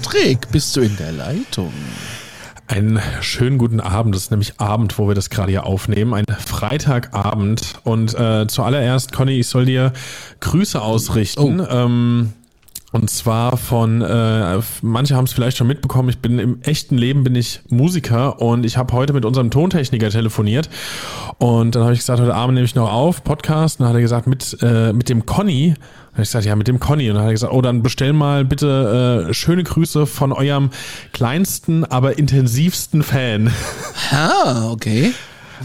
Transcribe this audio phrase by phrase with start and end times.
[0.00, 1.72] Patrick, bist du in der Leitung?
[2.68, 4.14] Einen schönen guten Abend.
[4.14, 6.14] Das ist nämlich Abend, wo wir das gerade hier aufnehmen.
[6.14, 7.80] Ein Freitagabend.
[7.82, 9.92] Und äh, zuallererst, Conny, ich soll dir
[10.38, 11.66] Grüße ausrichten.
[11.68, 12.32] Ähm,
[12.92, 17.22] und zwar von, äh, manche haben es vielleicht schon mitbekommen, ich bin im echten Leben
[17.22, 20.70] bin ich Musiker und ich habe heute mit unserem Tontechniker telefoniert
[21.36, 23.96] und dann habe ich gesagt, heute Abend nehme ich noch auf, Podcast, und dann hat
[23.96, 25.74] er gesagt, mit, äh, mit dem Conny,
[26.18, 28.12] habe ich gesagt, ja, mit dem Conny und dann hat er gesagt, oh, dann bestell
[28.12, 30.70] mal bitte äh, schöne Grüße von eurem
[31.12, 33.52] kleinsten, aber intensivsten Fan.
[34.10, 35.12] Ah, okay.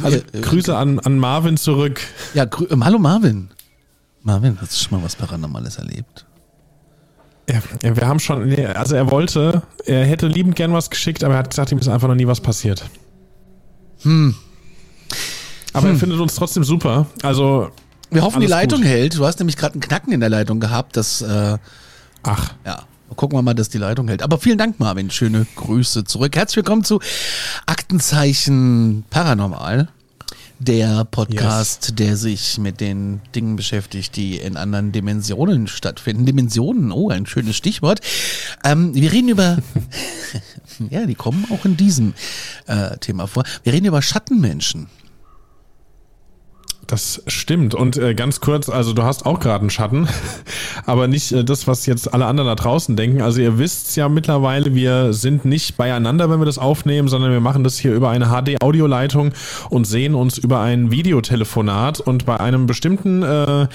[0.04, 2.02] Also Äh, Grüße an, an Marvin zurück.
[2.36, 3.50] Ja, ähm, hallo Marvin.
[4.22, 6.26] Marvin, hast du schon mal was Paranormales erlebt?
[7.50, 11.24] Ja, ja, wir haben schon, nee, also er wollte, er hätte liebend gern was geschickt,
[11.24, 12.86] aber er hat gesagt, ihm ist einfach noch nie was passiert.
[14.04, 14.36] Hm.
[15.74, 17.08] Aber er findet uns trotzdem super.
[17.24, 17.72] Also,
[18.14, 18.88] Wir hoffen, die Alles Leitung gut.
[18.88, 19.18] hält.
[19.18, 20.96] Du hast nämlich gerade einen Knacken in der Leitung gehabt.
[20.98, 21.58] Das, äh,
[22.22, 22.84] ach, ja,
[23.16, 24.22] gucken wir mal, dass die Leitung hält.
[24.22, 25.10] Aber vielen Dank, Marvin.
[25.10, 26.36] Schöne Grüße zurück.
[26.36, 27.00] Herzlich willkommen zu
[27.66, 29.88] Aktenzeichen Paranormal.
[30.60, 36.26] Der Podcast, der sich mit den Dingen beschäftigt, die in anderen Dimensionen stattfinden.
[36.26, 38.00] Dimensionen, oh, ein schönes Stichwort.
[38.64, 39.58] Ähm, wir reden über,
[40.90, 42.14] ja, die kommen auch in diesem
[42.68, 43.44] äh, Thema vor.
[43.64, 44.88] Wir reden über Schattenmenschen.
[46.88, 47.74] Das stimmt.
[47.76, 50.08] Und äh, ganz kurz, also du hast auch gerade einen Schatten,
[50.86, 53.22] aber nicht äh, das, was jetzt alle anderen da draußen denken.
[53.22, 57.40] Also ihr wisst ja mittlerweile, wir sind nicht beieinander, wenn wir das aufnehmen, sondern wir
[57.40, 59.34] machen das hier über eine HD-Audioleitung
[59.70, 62.00] und sehen uns über ein Videotelefonat.
[62.00, 63.68] Und bei einem bestimmten äh,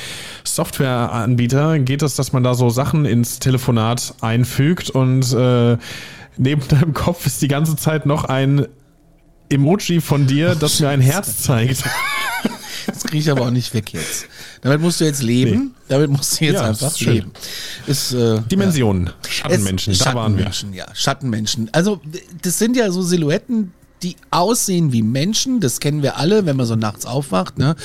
[0.44, 5.76] Softwareanbieter geht es, dass man da so Sachen ins Telefonat einfügt und äh,
[6.36, 8.66] neben deinem Kopf ist die ganze Zeit noch ein
[9.50, 11.84] Emoji von dir, das mir ein Herz zeigt.
[12.86, 14.26] Das kriege ich aber auch nicht weg jetzt.
[14.62, 15.74] Damit musst du jetzt leben.
[15.88, 17.32] Damit musst du jetzt Ja, einfach leben.
[17.86, 20.44] Ist, äh, Dimensionen, Es- Schattenmenschen, da waren wir.
[20.44, 21.68] Schattenmenschen, ja, Schattenmenschen.
[21.72, 22.00] Also,
[22.42, 23.72] das sind ja so Silhouetten,
[24.02, 25.60] die aussehen wie Menschen.
[25.60, 27.76] Das kennen wir alle, wenn man so nachts aufwacht, ne?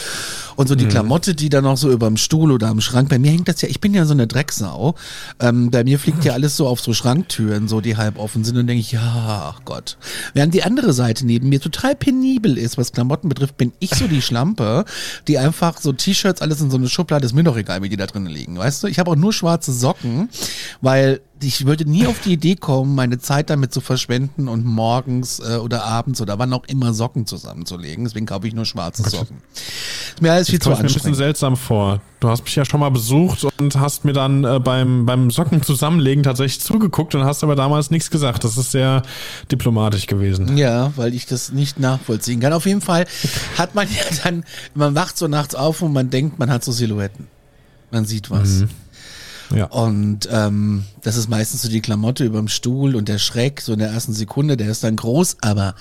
[0.55, 0.69] Und Mhm.
[0.69, 3.09] so die Klamotte, die dann noch so überm Stuhl oder am Schrank.
[3.09, 4.95] Bei mir hängt das ja, ich bin ja so eine Drecksau.
[5.39, 8.57] Ähm, bei mir fliegt ja alles so auf so Schranktüren, so die halb offen sind.
[8.57, 9.97] Und denke ich, ja, ach Gott.
[10.33, 14.07] Während die andere Seite neben mir total penibel ist, was Klamotten betrifft, bin ich so
[14.07, 14.85] die Schlampe,
[15.27, 17.97] die einfach so T-Shirts, alles in so eine Schublade, ist mir doch egal, wie die
[17.97, 18.57] da drinnen liegen.
[18.57, 18.87] Weißt du?
[18.87, 20.29] Ich habe auch nur schwarze Socken,
[20.81, 25.39] weil ich würde nie auf die Idee kommen, meine Zeit damit zu verschwenden und morgens
[25.39, 28.05] äh, oder abends oder wann auch immer Socken zusammenzulegen.
[28.05, 29.37] Deswegen kaufe ich nur schwarze Socken.
[30.13, 31.17] Ist mir alles viel Das zu kommt mir ein bisschen anstrengend.
[31.17, 32.01] seltsam vor.
[32.19, 35.61] Du hast mich ja schon mal besucht und hast mir dann äh, beim, beim Socken
[35.61, 38.43] zusammenlegen tatsächlich zugeguckt und hast aber damals nichts gesagt.
[38.43, 39.03] Das ist sehr
[39.51, 40.55] diplomatisch gewesen.
[40.57, 42.53] Ja, weil ich das nicht nachvollziehen kann.
[42.53, 43.05] Auf jeden Fall
[43.57, 44.43] hat man ja dann,
[44.73, 47.27] man wacht so nachts auf und man denkt, man hat so Silhouetten.
[47.91, 48.63] Man sieht was.
[49.53, 49.65] Ja.
[49.65, 53.79] Und ähm, das ist meistens so die Klamotte überm Stuhl und der Schreck, so in
[53.79, 55.75] der ersten Sekunde, der ist dann groß, aber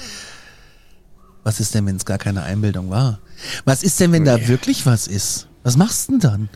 [1.43, 3.19] was ist denn, wenn es gar keine Einbildung war?
[3.65, 5.49] Was ist denn, wenn da wirklich was ist?
[5.63, 6.49] Was machst du denn dann?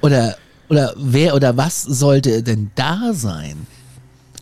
[0.00, 0.36] Oder,
[0.68, 3.66] oder wer oder was sollte denn da sein?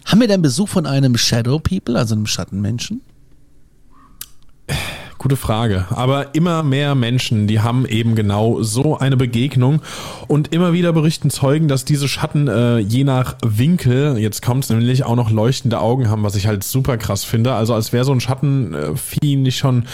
[0.05, 3.03] Haben wir denn Besuch von einem Shadow People, also einem Schattenmenschen?
[5.25, 5.87] Gute Frage.
[5.89, 9.81] Aber immer mehr Menschen, die haben eben genau so eine Begegnung.
[10.29, 14.71] Und immer wieder berichten Zeugen, dass diese Schatten äh, je nach Winkel, jetzt kommt es
[14.71, 17.55] nämlich, auch noch leuchtende Augen haben, was ich halt super krass finde.
[17.55, 19.87] Also als wäre so ein Schattenvieh nicht schon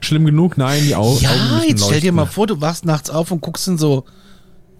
[0.00, 0.56] schlimm genug.
[0.56, 2.14] Nein, die Au Ja, Augen müssen jetzt stell dir leuchten.
[2.14, 4.06] mal vor, du wachst nachts auf und guckst in so.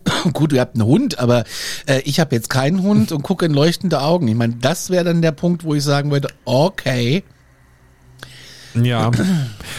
[0.32, 1.44] Gut, ihr habt einen Hund, aber
[1.84, 4.28] äh, ich habe jetzt keinen Hund und gucke in leuchtende Augen.
[4.28, 7.22] Ich meine, das wäre dann der Punkt, wo ich sagen würde, okay.
[8.74, 9.10] Ja,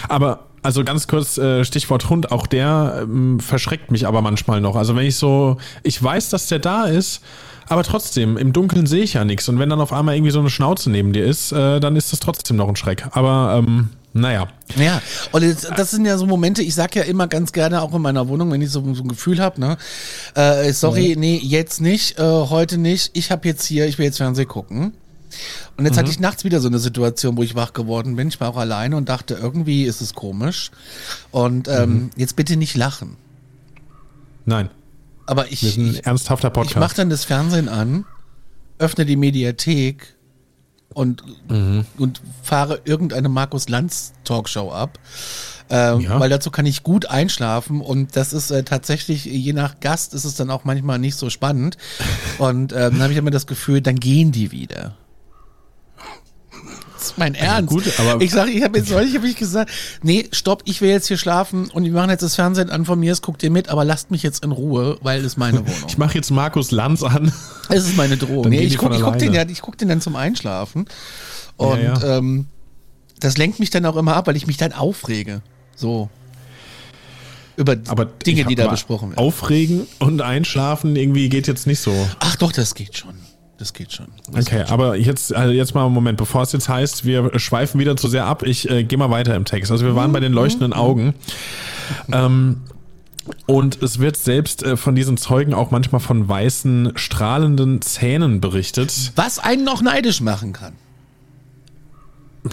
[0.09, 4.75] aber also ganz kurz äh, Stichwort Hund, auch der ähm, verschreckt mich aber manchmal noch.
[4.75, 7.21] Also wenn ich so, ich weiß, dass der da ist,
[7.67, 9.47] aber trotzdem, im Dunkeln sehe ich ja nichts.
[9.49, 12.11] Und wenn dann auf einmal irgendwie so eine Schnauze neben dir ist, äh, dann ist
[12.11, 13.07] das trotzdem noch ein Schreck.
[13.11, 14.47] Aber ähm, Naja.
[14.75, 15.01] Ja,
[15.31, 15.43] und
[15.77, 18.51] das sind ja so Momente, ich sag ja immer ganz gerne auch in meiner Wohnung,
[18.51, 19.77] wenn ich so, so ein Gefühl habe, ne,
[20.35, 24.17] äh, sorry, nee, jetzt nicht, äh, heute nicht, ich habe jetzt hier, ich will jetzt
[24.17, 24.93] Fernsehen gucken.
[25.77, 28.27] Und jetzt hatte ich nachts wieder so eine Situation, wo ich wach geworden bin.
[28.27, 30.71] Ich war auch alleine und dachte, irgendwie ist es komisch.
[31.31, 33.17] Und ähm, jetzt bitte nicht lachen.
[34.45, 34.69] Nein.
[35.25, 36.77] Aber ich, Wir sind ein ich, ernsthafter ich Podcast.
[36.79, 38.05] mache dann das Fernsehen an,
[38.79, 40.15] öffne die Mediathek
[40.93, 41.23] und,
[41.97, 44.99] und fahre irgendeine Markus Lanz Talkshow ab.
[45.69, 46.19] Ähm, Ja.
[46.19, 50.25] Weil dazu kann ich gut einschlafen und das ist äh, tatsächlich, je nach Gast ist
[50.25, 51.77] es dann auch manchmal nicht so spannend.
[52.39, 54.97] Und ähm, dann habe ich immer das Gefühl, dann gehen die wieder.
[57.01, 57.69] Ist mein Ernst.
[57.69, 59.71] gut, aber- ich sage, ich habe jetzt neulich hab ich gesagt,
[60.03, 62.99] nee, stopp, ich will jetzt hier schlafen und wir machen jetzt das Fernsehen an von
[62.99, 65.85] mir, es guckt ihr mit, aber lasst mich jetzt in Ruhe, weil es meine Wohnung.
[65.87, 67.31] Ich mache jetzt Markus Lanz an.
[67.69, 68.49] Es ist meine Drohung.
[68.49, 70.85] Nee, ich gucke guck den, ja, ich guck den dann zum Einschlafen.
[71.57, 72.17] Und Ja, ja.
[72.17, 72.47] Ähm,
[73.19, 75.41] das lenkt mich dann auch immer ab, weil ich mich dann aufrege.
[75.75, 76.09] So.
[77.55, 79.19] Über Aber Dinge, die da besprochen werden.
[79.19, 81.93] Aufregen und einschlafen irgendwie geht jetzt nicht so.
[82.19, 83.13] Ach doch, das geht schon.
[83.61, 84.07] Das geht schon.
[84.31, 87.79] Das Okay, aber jetzt, also jetzt mal einen Moment, bevor es jetzt heißt, wir schweifen
[87.79, 89.71] wieder zu sehr ab, ich äh, gehe mal weiter im Text.
[89.71, 91.13] Also wir waren bei den leuchtenden Augen.
[92.11, 92.61] Ähm,
[93.45, 99.11] und es wird selbst äh, von diesen Zeugen auch manchmal von weißen, strahlenden Zähnen berichtet.
[99.15, 100.73] Was einen noch neidisch machen kann.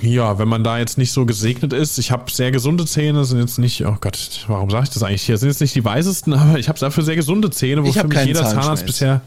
[0.02, 1.96] Ja, wenn man da jetzt nicht so gesegnet ist.
[1.96, 5.22] Ich habe sehr gesunde Zähne, sind jetzt nicht, oh Gott, warum sage ich das eigentlich
[5.22, 5.38] hier?
[5.38, 8.00] Sind jetzt nicht die weißesten, aber ich habe dafür sehr gesunde Zähne, wo Ich für
[8.00, 9.22] hab mich jeder Zahnarzt bisher.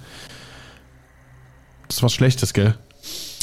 [1.91, 2.73] Das ist was Schlechtes, gell?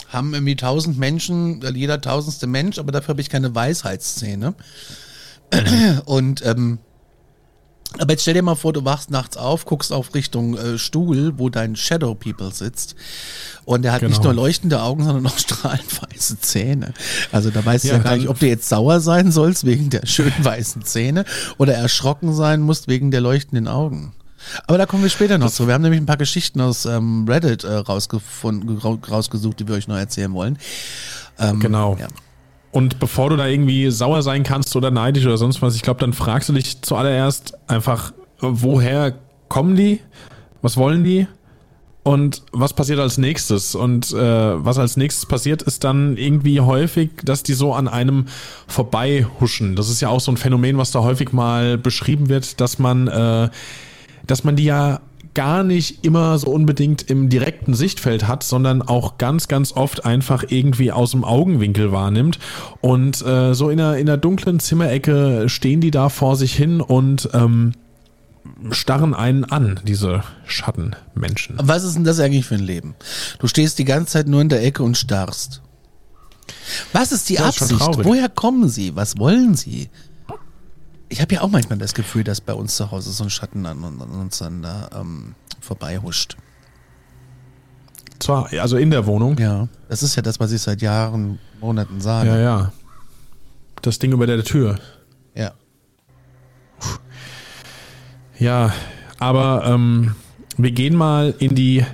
[0.08, 4.54] Haben irgendwie tausend Menschen, äh, jeder tausendste Mensch, aber dafür habe ich keine Weisheitszähne.
[6.06, 6.78] Und ähm,
[7.98, 11.38] aber jetzt stell dir mal vor, du wachst nachts auf, guckst auf Richtung äh, Stuhl,
[11.38, 12.94] wo dein Shadow People sitzt.
[13.66, 14.10] Und der hat Genau.
[14.12, 16.94] nicht nur leuchtende Augen, sondern auch strahlend weiße Zähne.
[17.32, 19.90] Also da weißt Ja, du ja gar nicht, ob du jetzt sauer sein sollst wegen
[19.90, 21.26] der schönen weißen Zähne
[21.58, 24.14] oder erschrocken sein musst wegen der leuchtenden Augen.
[24.66, 25.66] Aber da kommen wir später noch zu.
[25.66, 29.74] Wir haben nämlich ein paar Geschichten aus ähm, Reddit äh, rausgefunden, ra- rausgesucht, die wir
[29.74, 30.58] euch noch erzählen wollen.
[31.38, 31.96] Ähm, Genau.
[32.00, 32.08] Ja.
[32.70, 36.00] Und bevor du da irgendwie sauer sein kannst oder neidisch oder sonst was, ich glaube,
[36.00, 39.14] dann fragst du dich zuallererst einfach, woher
[39.48, 40.00] kommen die?
[40.60, 41.26] Was wollen die?
[42.02, 43.74] Und was passiert als nächstes?
[43.74, 44.16] Und äh,
[44.64, 48.26] was als nächstes passiert, ist dann irgendwie häufig, dass die so an einem
[48.66, 49.74] vorbeihuschen.
[49.76, 53.08] Das ist ja auch so ein Phänomen, was da häufig mal beschrieben wird, dass man,
[53.08, 53.48] äh,
[54.28, 55.00] dass man die ja
[55.34, 60.44] gar nicht immer so unbedingt im direkten Sichtfeld hat, sondern auch ganz, ganz oft einfach
[60.48, 62.38] irgendwie aus dem Augenwinkel wahrnimmt.
[62.80, 66.80] Und äh, so in einer, in einer dunklen Zimmerecke stehen die da vor sich hin
[66.80, 67.72] und ähm,
[68.70, 71.56] starren einen an, diese Schattenmenschen.
[71.62, 72.96] Was ist denn das eigentlich für ein Leben?
[73.38, 75.62] Du stehst die ganze Zeit nur in der Ecke und starrst.
[76.92, 77.80] Was ist die ist schon Absicht?
[77.80, 78.06] traurig.
[78.06, 78.96] Woher kommen sie?
[78.96, 79.88] Was wollen sie?
[81.08, 83.64] Ich habe ja auch manchmal das Gefühl, dass bei uns zu Hause so ein Schatten
[83.66, 86.36] an, an uns dann da ähm, vorbeihuscht.
[88.18, 89.38] Zwar, also in der Wohnung.
[89.38, 92.28] Ja, das ist ja das, was ich seit Jahren, Monaten sage.
[92.28, 92.72] Ja, ja.
[93.80, 94.78] Das Ding über der Tür.
[95.34, 95.52] ja.
[98.38, 98.72] Ja,
[99.18, 100.14] aber ähm,
[100.56, 101.84] wir gehen mal in die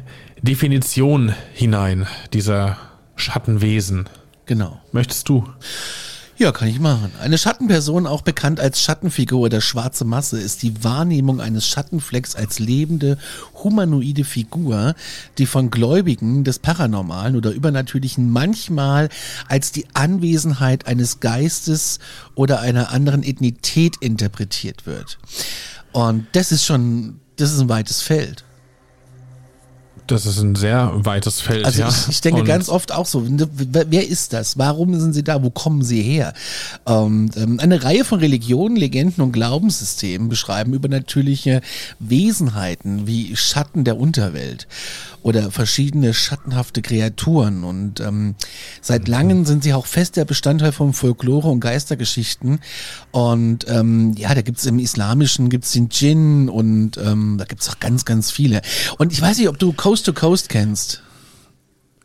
[0.43, 2.76] Definition hinein dieser
[3.16, 4.11] Schattenwesen.
[4.44, 4.78] Genau.
[4.93, 5.49] Möchtest du?
[6.36, 7.12] Ja, kann ich machen.
[7.20, 12.59] Eine Schattenperson, auch bekannt als Schattenfigur oder schwarze Masse, ist die Wahrnehmung eines Schattenflecks als
[12.59, 13.18] lebende,
[13.62, 14.97] humanoide Figur,
[15.38, 19.11] die von Gläubigen des Paranormalen oder Übernatürlichen manchmal
[19.49, 22.00] als die Anwesenheit eines Geistes
[22.35, 25.18] oder einer anderen Ethnität interpretiert wird.
[25.92, 28.44] Und das ist schon, das ist ein weites Feld.
[30.06, 31.64] Das ist ein sehr weites Feld.
[31.64, 31.88] Also ja.
[31.88, 34.58] ich, ich denke Und ganz oft auch so, wer, wer ist das?
[34.58, 35.42] Warum sind sie da?
[35.42, 36.34] Wo kommen sie her?
[36.84, 41.62] Und, ähm, eine Reihe von Religionen, Legenden und Glaubenssystemen beschreiben übernatürliche
[42.00, 44.66] Wesenheiten wie Schatten der Unterwelt
[45.25, 47.64] oder verschiedene schattenhafte Kreaturen.
[47.64, 48.35] Und ähm,
[48.83, 52.61] seit langem sind sie auch fester Bestandteil von Folklore und Geistergeschichten.
[53.11, 57.81] Und ähm, ja, da gibt's im Islamischen gibt's den Djinn und ähm, da gibt's auch
[57.81, 58.61] ganz, ganz viele.
[58.99, 61.02] Und ich weiß nicht, ob du Coast to Coast kennst.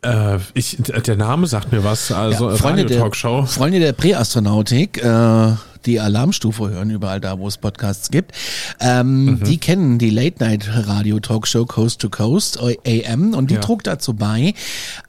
[0.02, 2.10] Äh, ich, der Name sagt mir was.
[2.12, 3.44] Also Ja, Freunde, der, Radio-Talkshow.
[3.44, 5.52] Freunde der Präastronautik, äh,
[5.86, 8.32] die Alarmstufe hören, überall da, wo es Podcasts gibt,
[8.80, 9.44] ähm, Mhm.
[9.44, 13.60] die kennen die Late-Night-Radio-Talkshow Coast to Coast, AM, und die Ja.
[13.60, 14.54] trug dazu bei,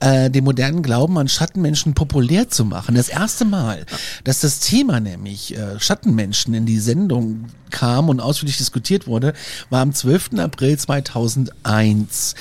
[0.00, 2.94] äh, den modernen Glauben an Schattenmenschen populär zu machen.
[2.94, 3.84] Das erste Mal,
[4.24, 9.32] dass das Thema nämlich äh, Schattenmenschen in die Sendung kam und ausführlich diskutiert wurde,
[9.70, 10.38] war am 12.
[10.38, 12.34] April 2001.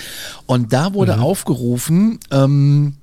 [0.45, 1.21] Und da wurde Mhm.
[1.23, 2.95] aufgerufen, ähm,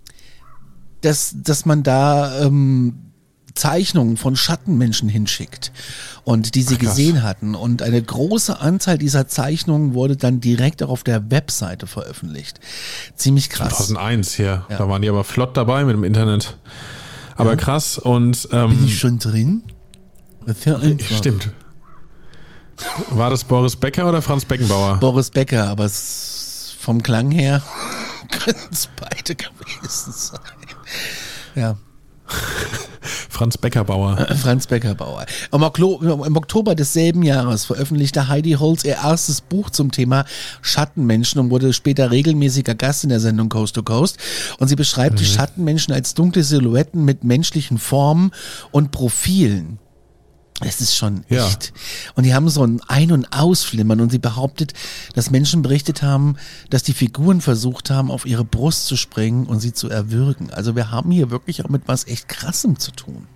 [1.01, 2.95] dass, dass man da ähm,
[3.59, 5.73] Zeichnungen von Schattenmenschen hinschickt
[6.25, 7.55] und die sie Ach, gesehen hatten.
[7.55, 12.61] Und eine große Anzahl dieser Zeichnungen wurde dann direkt auch auf der Webseite veröffentlicht.
[13.17, 13.79] Ziemlich krass.
[13.79, 14.65] 2001 hier.
[14.71, 14.79] Ja.
[14.79, 16.57] Da waren die aber flott dabei mit dem Internet.
[17.37, 19.62] Aber krass und Bin ähm, ich schon drin?
[20.65, 21.17] Ja einfach.
[21.17, 21.50] stimmt.
[23.11, 24.99] War das Boris Becker oder Franz Beckenbauer?
[24.99, 27.62] Boris Becker, aber es, vom Klang her
[28.31, 30.41] können es beide gewesen sein.
[31.55, 31.77] Ja.
[33.29, 34.17] Franz Beckerbauer.
[34.37, 35.27] Franz Beckerbauer.
[35.53, 35.63] Im,
[36.37, 40.25] Oktober desselben Jahres veröffentlichte Heidi Holz ihr erstes Buch zum Thema
[40.61, 44.19] Schattenmenschen und wurde später regelmäßiger Gast in der Sendung Coast to Coast.
[44.59, 48.33] Und sie beschreibt die Schattenmenschen als dunkle Silhouetten mit menschlichen Formen
[48.73, 49.79] und Profilen.
[50.61, 51.47] Es ist schon Ja.
[51.47, 51.73] echt.
[52.17, 54.73] Und die haben so ein Ein- und Ausflimmern und sie behauptet,
[55.15, 56.35] dass Menschen berichtet haben,
[56.71, 60.50] dass die Figuren versucht haben, auf ihre Brust zu springen und sie zu erwürgen.
[60.50, 63.27] Also wir haben hier wirklich auch mit was echt Krassem zu tun.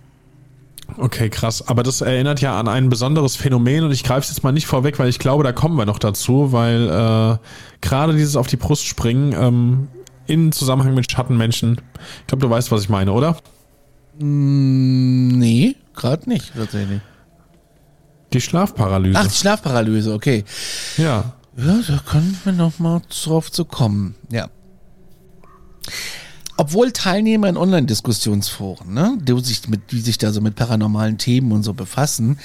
[0.97, 1.65] Okay, krass.
[1.65, 4.67] Aber das erinnert ja an ein besonderes Phänomen und ich greife es jetzt mal nicht
[4.67, 7.37] vorweg, weil ich glaube, da kommen wir noch dazu, weil äh,
[7.79, 9.87] gerade dieses auf die Brust springen ähm,
[10.27, 11.79] in Zusammenhang mit Schattenmenschen,
[12.21, 13.37] ich glaube, du weißt, was ich meine, oder?
[14.19, 17.01] Nee, gerade nicht, tatsächlich.
[18.33, 19.19] Die Schlafparalyse.
[19.19, 20.43] Ach, die Schlafparalyse, okay.
[20.97, 21.33] ja.
[21.55, 24.15] Ja, da können wir noch mal drauf zu kommen.
[24.31, 24.49] Ja.
[26.57, 31.51] Obwohl Teilnehmer in Online-Diskussionsforen, ne, die sich, mit, die sich da so mit paranormalen Themen
[31.51, 32.39] und so befassen,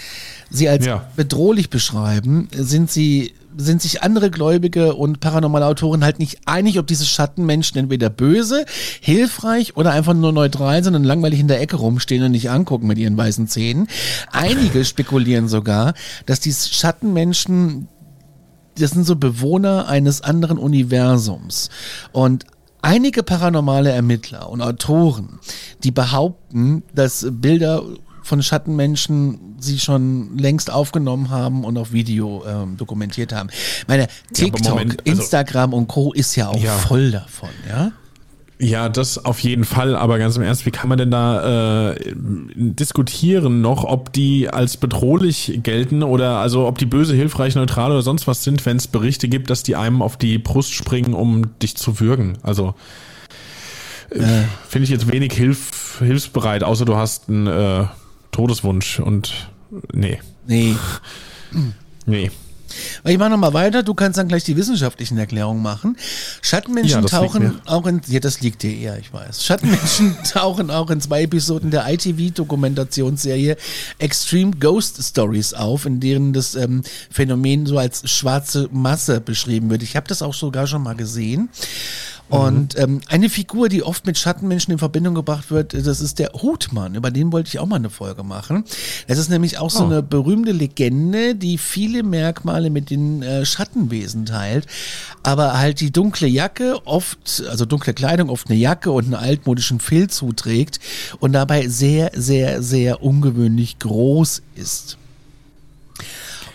[0.50, 1.11] sie als Ja.
[1.16, 6.86] bedrohlich beschreiben, sind sie sind sich andere Gläubige und paranormale Autoren halt nicht einig, ob
[6.86, 8.64] diese Schattenmenschen entweder böse,
[9.00, 12.86] hilfreich oder einfach nur neutral sind und langweilig in der Ecke rumstehen und nicht angucken
[12.86, 13.88] mit ihren weißen Zähnen.
[14.30, 17.88] Einige spekulieren sogar, dass die Schattenmenschen
[18.76, 21.68] das sind so Bewohner eines anderen Universums.
[22.12, 22.44] Und
[22.80, 25.40] einige paranormale Ermittler und Autoren,
[25.82, 27.82] die behaupten, dass Bilder
[28.28, 33.49] von Schattenmenschen sie schon längst aufgenommen haben und auf Video ähm, dokumentiert haben.
[33.88, 36.12] Meine TikTok, Moment, also- Instagram und Co.
[36.12, 36.76] ist ja auch Ja.
[36.76, 37.90] voll davon, ja?
[38.61, 41.97] Ja, das auf jeden Fall, aber ganz im Ernst, wie kann man denn da äh,
[42.56, 48.02] diskutieren noch, ob die als bedrohlich gelten oder also ob die böse, hilfreich, neutral oder
[48.02, 51.56] sonst was sind, wenn es Berichte gibt, dass die einem auf die Brust springen, um
[51.61, 52.37] dich zu würgen?
[52.42, 52.75] Also
[54.11, 54.25] äh,
[54.68, 57.85] finde ich jetzt wenig hilf, hilfsbereit, außer du hast einen äh,
[58.38, 59.50] Todeswunsch und
[59.92, 60.76] nee, Nee.
[62.07, 62.30] nee.
[63.04, 65.97] Ich mache nochmal weiter, du kannst dann gleich die wissenschaftlichen Erklärungen machen.
[66.40, 69.45] Schattenmenschen Ja, tauchen auch in, ja, das liegt dir eher, ich weiß.
[69.45, 73.57] Schattenmenschen tauchen auch in zwei Episoden der ITV-Dokumentationsserie
[73.99, 79.83] Extreme Ghost Stories auf, in denen das ähm, Phänomen so als schwarze Masse beschrieben wird.
[79.83, 81.49] Ich habe das auch sogar schon mal gesehen.
[82.28, 86.30] Und ähm, eine Figur, die oft mit Schattenmenschen in Verbindung gebracht wird, das ist der
[86.35, 86.94] Hutmann.
[86.94, 88.64] Über den wollte ich auch mal eine Folge machen.
[89.06, 89.87] Das ist nämlich auch so Oh.
[89.87, 94.66] eine berühmte Legende, die viele Merkmale mit den äh, Schattenwesen teilt.
[95.23, 99.80] Aber halt die dunkle Jacke, oft, also dunkle Kleidung, oft eine Jacke und einen altmodischen
[99.80, 100.80] Filzhut trägt
[101.20, 104.99] und dabei sehr, sehr, sehr ungewöhnlich groß ist.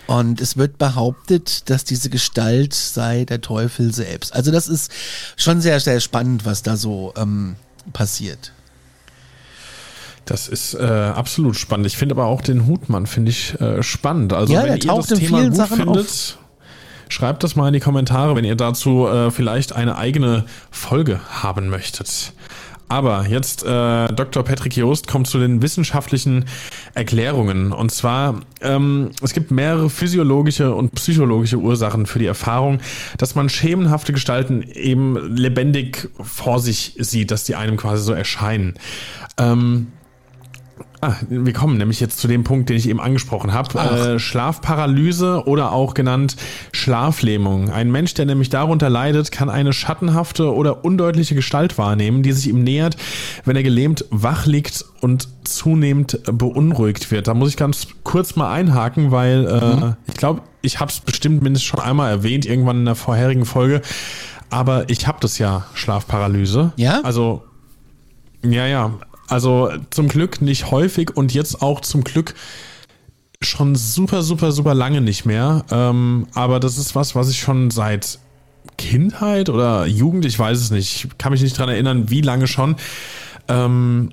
[0.07, 4.33] Und es wird behauptet, dass diese Gestalt sei der Teufel selbst.
[4.33, 4.91] Also das ist
[5.37, 7.55] schon sehr, sehr spannend, was da so ähm,
[7.93, 8.51] passiert.
[10.25, 11.87] Das ist äh, absolut spannend.
[11.87, 14.33] Ich finde aber auch den Hutmann finde ich äh, spannend.
[14.33, 16.37] Also Ja, wenn ihr das Thema vielen gut Sachen findet,
[17.09, 21.69] schreibt das mal in die Kommentare, wenn ihr dazu äh, vielleicht eine eigene Folge haben
[21.69, 22.33] möchtet.
[22.93, 24.43] Aber jetzt äh, Dr.
[24.43, 26.45] Patrick Joost kommt zu den wissenschaftlichen
[26.93, 27.71] Erklärungen.
[27.71, 32.81] Und zwar, ähm, es gibt mehrere physiologische und psychologische Ursachen für die Erfahrung,
[33.17, 38.75] dass man schemenhafte Gestalten eben lebendig vor sich sieht, dass die einem quasi so erscheinen.
[39.39, 39.87] Ähm,
[41.03, 43.77] Ah, wir kommen nämlich jetzt zu dem Punkt, den ich eben angesprochen habe.
[43.77, 46.37] Äh, Schlafparalyse oder auch genannt
[46.71, 47.69] Schlaflähmung.
[47.69, 52.47] Ein Mensch, der nämlich darunter leidet, kann eine schattenhafte oder undeutliche Gestalt wahrnehmen, die sich
[52.47, 52.95] ihm nähert,
[53.43, 57.27] wenn er gelähmt wach liegt und zunehmend beunruhigt wird.
[57.27, 61.43] Da muss ich ganz kurz mal einhaken, weil äh, ich glaube, ich habe es bestimmt
[61.43, 63.81] mindestens schon einmal erwähnt, irgendwann in der vorherigen Folge.
[64.49, 66.71] Aber ich habe das ja, Schlafparalyse.
[66.77, 67.01] Ja?
[67.03, 67.43] Also
[68.41, 68.91] ja, ja.
[69.33, 72.35] Also zum Glück nicht häufig und jetzt auch zum Glück
[73.41, 75.65] schon super, super, super lange nicht mehr.
[75.71, 78.19] Ähm, aber das ist was, was ich schon seit
[78.77, 82.45] Kindheit oder Jugend, ich weiß es nicht, ich kann mich nicht dran erinnern, wie lange
[82.45, 82.75] schon.
[83.47, 84.11] Ähm,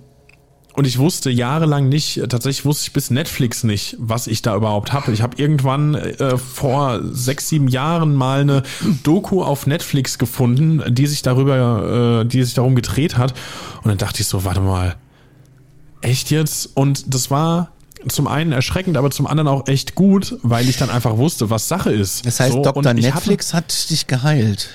[0.73, 4.95] und ich wusste jahrelang nicht, tatsächlich wusste ich bis Netflix nicht, was ich da überhaupt
[4.95, 5.13] habe.
[5.13, 8.63] Ich habe irgendwann äh, vor sechs, sieben Jahren mal eine
[9.03, 13.35] Doku auf Netflix gefunden, die sich darüber, äh, die sich darum gedreht hat.
[13.83, 14.97] Und dann dachte ich so, warte mal,
[16.03, 16.77] echt jetzt?
[16.77, 17.73] Und das war
[18.09, 21.69] zum einen erschreckend, aber zum anderen auch echt gut, weil ich dann einfach wusste, was
[21.69, 22.25] Sache ist.
[22.25, 22.95] Das heißt, So, Dr.
[22.95, 24.71] Netflix hat dich geheilt.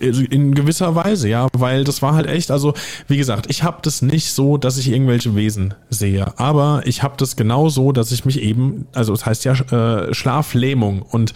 [0.00, 2.74] also in gewisser Weise, ja, weil das war halt echt, also
[3.08, 7.16] wie gesagt, ich habe das nicht so, dass ich irgendwelche Wesen sehe, aber ich habe
[7.16, 11.34] das genau so, dass ich mich eben, also es heißt ja äh, Schlaflähmung und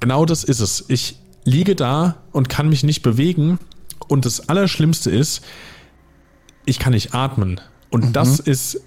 [0.00, 0.86] genau das ist es.
[0.88, 3.58] Ich liege da und kann mich nicht bewegen
[4.08, 5.42] und das Allerschlimmste ist,
[6.64, 7.60] ich kann nicht atmen
[7.92, 8.80] und das ist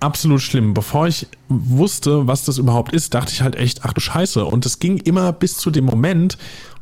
[0.00, 0.74] absolut schlimm.
[0.74, 4.44] Bevor ich wusste, was das überhaupt ist, dachte ich halt echt, ach du Scheiße.
[4.44, 6.36] Und es ging immer bis zu dem Moment,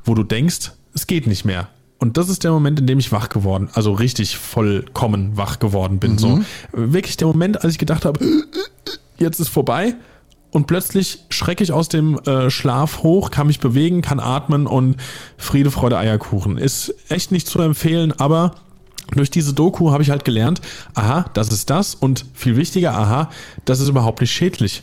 [0.05, 1.69] wo du denkst, es geht nicht mehr.
[1.99, 5.99] Und das ist der Moment, in dem ich wach geworden, also richtig vollkommen wach geworden
[5.99, 6.17] bin.
[6.17, 6.41] So
[6.73, 8.19] wirklich der Moment, als ich gedacht habe,
[9.19, 9.95] jetzt ist vorbei.
[10.51, 14.97] Und plötzlich schrecke ich aus dem äh, Schlaf hoch, kann mich bewegen, kann atmen und
[15.37, 16.59] Friede, Freude, Eierkuchen.
[16.59, 18.57] Ist echt nicht zu empfehlen, aber
[19.15, 20.61] durch diese Doku habe ich halt gelernt,
[20.95, 23.31] aha, das ist das und viel wichtiger, aha,
[23.65, 24.83] das ist überhaupt nicht schädlich.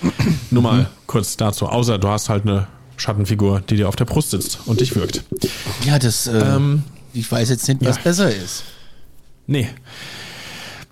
[0.50, 2.66] Nur mal kurz dazu, außer du hast halt eine
[2.96, 5.24] Schattenfigur, die dir auf der Brust sitzt und dich wirkt.
[5.84, 8.02] Ja, das, äh, Ähm, ich weiß jetzt nicht, was ja.
[8.02, 8.64] besser ist.
[9.46, 9.68] Nee.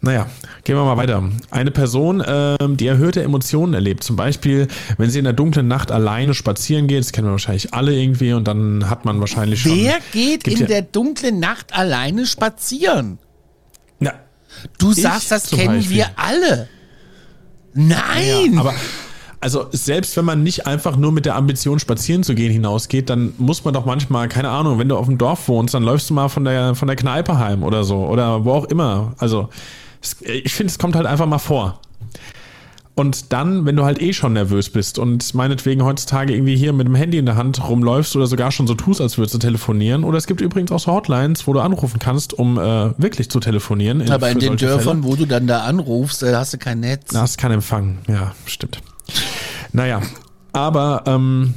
[0.00, 0.28] Naja,
[0.64, 1.23] gehen wir mal weiter.
[1.50, 5.90] Eine Person, ähm, die erhöhte Emotionen erlebt, zum Beispiel, wenn sie in der dunklen Nacht
[5.90, 9.76] alleine spazieren geht, das kennen wir wahrscheinlich alle irgendwie, und dann hat man wahrscheinlich schon.
[9.76, 13.19] Wer geht in ja- der dunklen Nacht alleine spazieren?
[14.00, 14.12] Ja,
[14.78, 15.97] Du sagst, das kennen Beispiel.
[15.97, 16.69] wir alle.
[17.75, 18.54] Nein!
[18.54, 18.75] Ja, aber
[19.40, 23.33] also selbst wenn man nicht einfach nur mit der Ambition spazieren zu gehen hinausgeht, dann
[23.38, 26.14] muss man doch manchmal, keine Ahnung, wenn du auf dem Dorf wohnst, dann läufst du
[26.14, 29.14] mal von der von der Kneipe heim oder so oder wo auch immer.
[29.19, 29.49] Also
[30.23, 31.80] ich finde, es kommt halt einfach mal vor.
[32.94, 36.87] Und dann, wenn du halt eh schon nervös bist und meinetwegen heutzutage irgendwie hier mit
[36.87, 40.04] dem Handy in der Hand rumläufst oder sogar schon so tust, als würdest du telefonieren.
[40.04, 43.40] Oder es gibt übrigens auch so Hotlines, wo du anrufen kannst, um äh, wirklich zu
[43.40, 44.11] telefonieren.
[44.11, 45.12] aber in den Dörfern, Fälle.
[45.12, 47.12] wo du dann da anrufst, äh, hast du kein Netz.
[47.12, 47.99] Da hast keinen Empfang.
[48.09, 48.82] Ja, stimmt.
[49.73, 50.02] Naja,
[50.52, 51.54] aber ähm,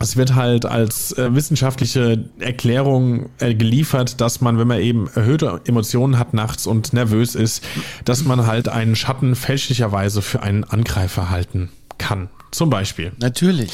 [0.00, 5.60] es wird halt als äh, wissenschaftliche Erklärung äh, geliefert, dass man, wenn man eben erhöhte
[5.66, 7.64] Emotionen hat nachts und nervös ist,
[8.04, 12.28] dass man halt einen Schatten fälschlicherweise für einen Angreifer halten kann.
[12.52, 13.12] Zum Beispiel.
[13.18, 13.72] Natürlich.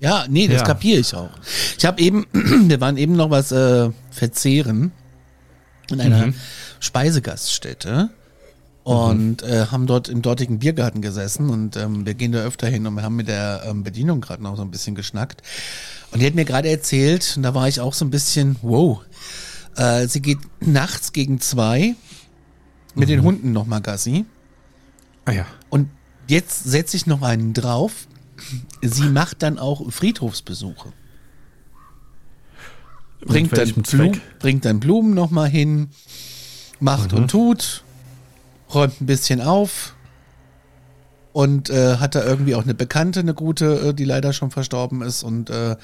[0.00, 0.66] Ja, nee, das Ja.
[0.66, 1.30] kapiere ich auch.
[1.78, 4.92] Ich habe eben, wir waren eben noch was äh, verzehren
[5.90, 6.34] in einer Mhm.
[6.80, 8.10] Speisegaststätte
[8.88, 12.86] und äh, haben dort im dortigen Biergarten gesessen und ähm, wir gehen da öfter hin
[12.86, 15.42] und wir haben mit der ähm, Bedienung gerade noch so ein bisschen geschnackt.
[16.10, 19.00] Und die hat mir gerade erzählt, und da war ich auch so ein bisschen, wow,
[19.76, 21.94] äh, sie geht nachts gegen zwei
[22.94, 23.12] mit Mhm.
[23.12, 24.24] den Hunden noch mal Gassi.
[25.26, 25.46] Ah ja.
[25.68, 25.90] Und
[26.26, 28.06] jetzt setze ich noch einen drauf.
[28.80, 30.92] Sie macht dann auch Friedhofsbesuche.
[33.20, 34.38] Bringt dann, welchem Blum, Zweck?
[34.38, 35.88] bringt dann Blumen noch mal hin,
[36.80, 37.18] macht Mhm.
[37.18, 37.84] und tut,
[38.74, 39.94] räumt ein bisschen auf
[41.32, 45.02] und äh, hat da irgendwie auch eine Bekannte, eine gute, äh, die leider schon verstorben
[45.02, 45.76] ist und äh,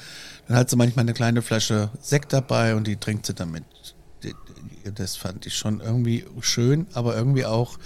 [0.49, 3.65] dann hat sie manchmal eine kleine Flasche Sekt dabei und die trinkt sie damit.
[4.97, 7.79] Das fand ich schon irgendwie schön, aber irgendwie auch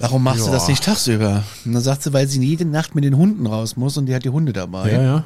[0.00, 0.52] Warum machst du Ja.
[0.52, 1.44] das nicht tagsüber?
[1.64, 4.14] Und dann sagt sie, weil sie jede Nacht mit den Hunden raus muss und die
[4.14, 4.90] hat die Hunde dabei.
[4.92, 5.24] Ja, ja.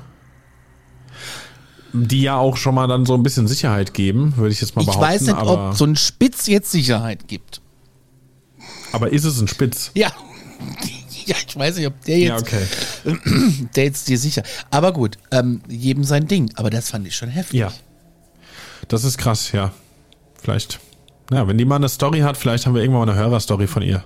[1.95, 4.83] Die ja auch schon mal dann so ein bisschen Sicherheit geben, würde ich jetzt mal
[4.83, 5.07] ich behaupten.
[5.11, 7.63] weiß nicht, ob so ein Spitz jetzt Sicherheit gibt.
[8.93, 9.91] Aber ist es ein Spitz?
[9.95, 10.13] Ja.
[11.27, 12.67] Ja, ich weiß nicht, ob der jetzt, Ja, okay.
[13.77, 14.43] der jetzt dir sicher.
[14.71, 16.51] Aber gut, ähm, jedem sein Ding.
[16.55, 17.61] Aber das fand ich schon heftig.
[17.61, 17.73] Ja.
[18.89, 19.73] Das ist krass, ja.
[20.41, 20.81] Vielleicht.
[21.31, 23.83] Ja, wenn die mal eine Story hat, vielleicht haben wir irgendwann mal eine Hörerstory von
[23.83, 24.05] ihr.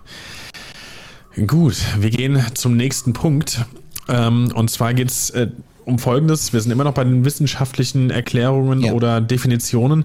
[1.47, 3.64] Gut, wir gehen zum nächsten Punkt.
[4.09, 5.49] Ähm, und zwar geht es äh,
[5.85, 6.53] um Folgendes.
[6.53, 8.92] Wir sind immer noch bei den wissenschaftlichen Erklärungen Ja.
[8.92, 10.05] oder Definitionen.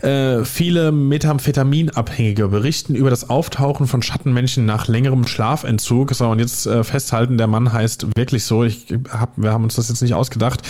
[0.00, 6.14] Äh, viele Methamphetaminabhängige berichten über das Auftauchen von Schattenmenschen nach längerem Schlafentzug.
[6.14, 8.64] So, und jetzt äh, festhalten, der Mann heißt wirklich so.
[8.64, 10.62] Ich hab, wir haben uns das jetzt nicht ausgedacht.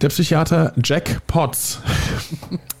[0.00, 1.80] Der Psychiater Jack Potts.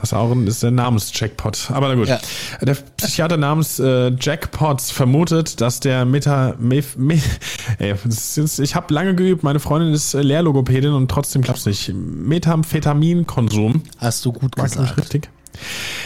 [0.00, 1.70] Was auch ein, ist der Namens-Jackpot.
[1.72, 2.08] Aber na gut.
[2.08, 2.18] Ja.
[2.62, 6.54] Der Psychiater namens äh, Jack Potts vermutet, dass der Meta...
[6.58, 7.20] Mef, me,
[7.78, 11.92] ey, ist ich habe lange geübt, meine Freundin ist äh, Lehrlogopädin und trotzdem klappt's nicht.
[11.94, 14.96] Methamphetaminkonsum Hast du gut gesagt.
[14.98, 15.28] richtig.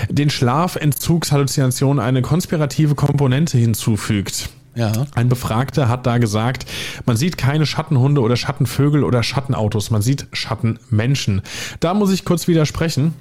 [0.08, 4.48] Den Schlafentzugshalluzinationen eine konspirative Komponente hinzufügt.
[4.74, 4.92] Ja.
[5.14, 6.66] Ein Befragter hat da gesagt,
[7.06, 11.42] man sieht keine Schattenhunde oder Schattenvögel oder Schattenautos, man sieht Schattenmenschen.
[11.80, 13.14] Da muss ich kurz widersprechen.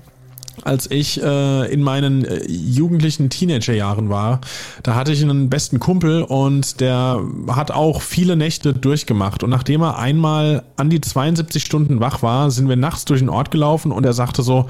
[0.62, 4.40] Als ich äh, in meinen äh, jugendlichen Teenagerjahren war,
[4.84, 9.44] da hatte ich einen besten Kumpel und der hat auch viele Nächte durchgemacht.
[9.44, 13.30] Und nachdem er einmal an die 72 Stunden wach war, sind wir nachts durch den
[13.30, 14.70] Ort gelaufen und er sagte so,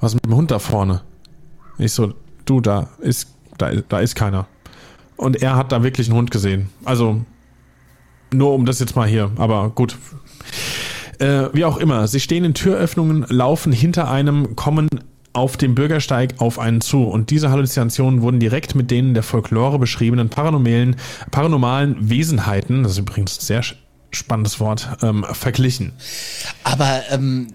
[0.00, 1.00] was mit dem Hund da vorne?
[1.78, 2.12] Ich so,
[2.44, 3.28] du, da ist
[3.58, 4.46] da, da ist keiner.
[5.16, 6.70] Und er hat da wirklich einen Hund gesehen.
[6.84, 7.20] Also,
[8.32, 9.98] nur um das jetzt mal hier, aber gut.
[11.18, 14.88] Äh, wie auch immer, sie stehen in Türöffnungen, laufen hinter einem, kommen
[15.32, 17.04] auf dem Bürgersteig auf einen zu.
[17.04, 20.96] Und diese Halluzinationen wurden direkt mit denen der Folklore beschriebenen paranormalen,
[21.30, 23.62] paranormalen Wesenheiten, das ist übrigens ein sehr
[24.10, 25.92] spannendes Wort, ähm, verglichen.
[26.64, 27.48] Aber ähm,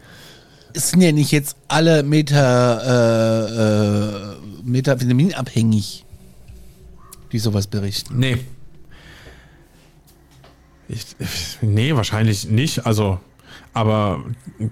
[0.74, 6.06] es sind ja nicht jetzt alle Meta, äh, äh, Metavitaminabhängig,
[7.32, 8.18] die sowas berichten.
[8.18, 8.38] Nee.
[10.88, 11.06] Ich,
[11.62, 12.86] nee, wahrscheinlich nicht.
[12.86, 13.20] Also,
[13.74, 14.24] aber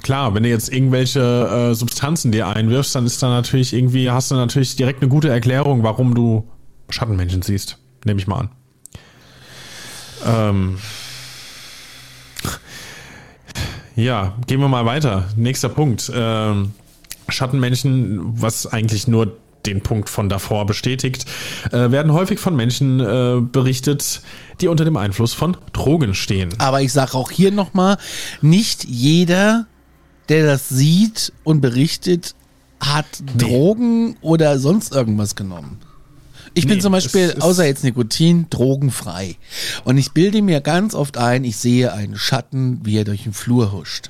[0.04, 4.32] klar, wenn du jetzt irgendwelche äh, Substanzen dir einwirfst, dann ist da natürlich irgendwie, hast
[4.32, 6.48] du natürlich direkt eine gute Erklärung, warum du
[6.90, 7.78] Schattenmenschen siehst.
[8.06, 8.50] Nehme ich mal an.
[10.26, 10.78] Ähm,
[13.96, 15.30] ja, gehen wir mal weiter.
[15.36, 16.12] Nächster Punkt.
[16.14, 16.74] Ähm,
[17.28, 21.26] Schattenmenschen, was eigentlich nur den Punkt von davor bestätigt,
[21.72, 24.22] äh, werden häufig von Menschen äh, berichtet,
[24.60, 26.50] die unter dem Einfluss von Drogen stehen.
[26.60, 27.98] Aber ich sage auch hier nochmal,
[28.42, 29.68] nicht jeder,
[30.30, 32.36] der das sieht und berichtet,
[32.80, 33.06] hat
[33.38, 35.80] Drogen oder sonst irgendwas genommen.
[36.54, 39.38] Ich bin Nee, zum Beispiel, außer jetzt Nikotin, drogenfrei.
[39.86, 43.34] Und ich bilde mir ganz oft ein, ich sehe einen Schatten, wie er durch den
[43.34, 44.10] Flur huscht.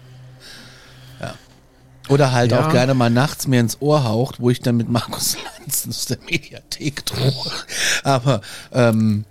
[2.12, 2.14] Ja.
[2.16, 2.66] Oder halt Ja.
[2.68, 6.06] auch gerne mal nachts mir ins Ohr haucht, wo ich dann mit Markus Lanz aus
[6.06, 7.52] der Mediathek drohe.
[8.04, 8.42] Aber
[8.74, 9.26] ähm,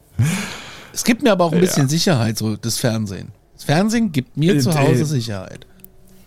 [0.92, 3.28] es gibt mir aber auch ein bisschen Sicherheit, so das Fernsehen.
[3.54, 5.66] Das Fernsehen gibt mir Äh, zu äh, Hause Sicherheit.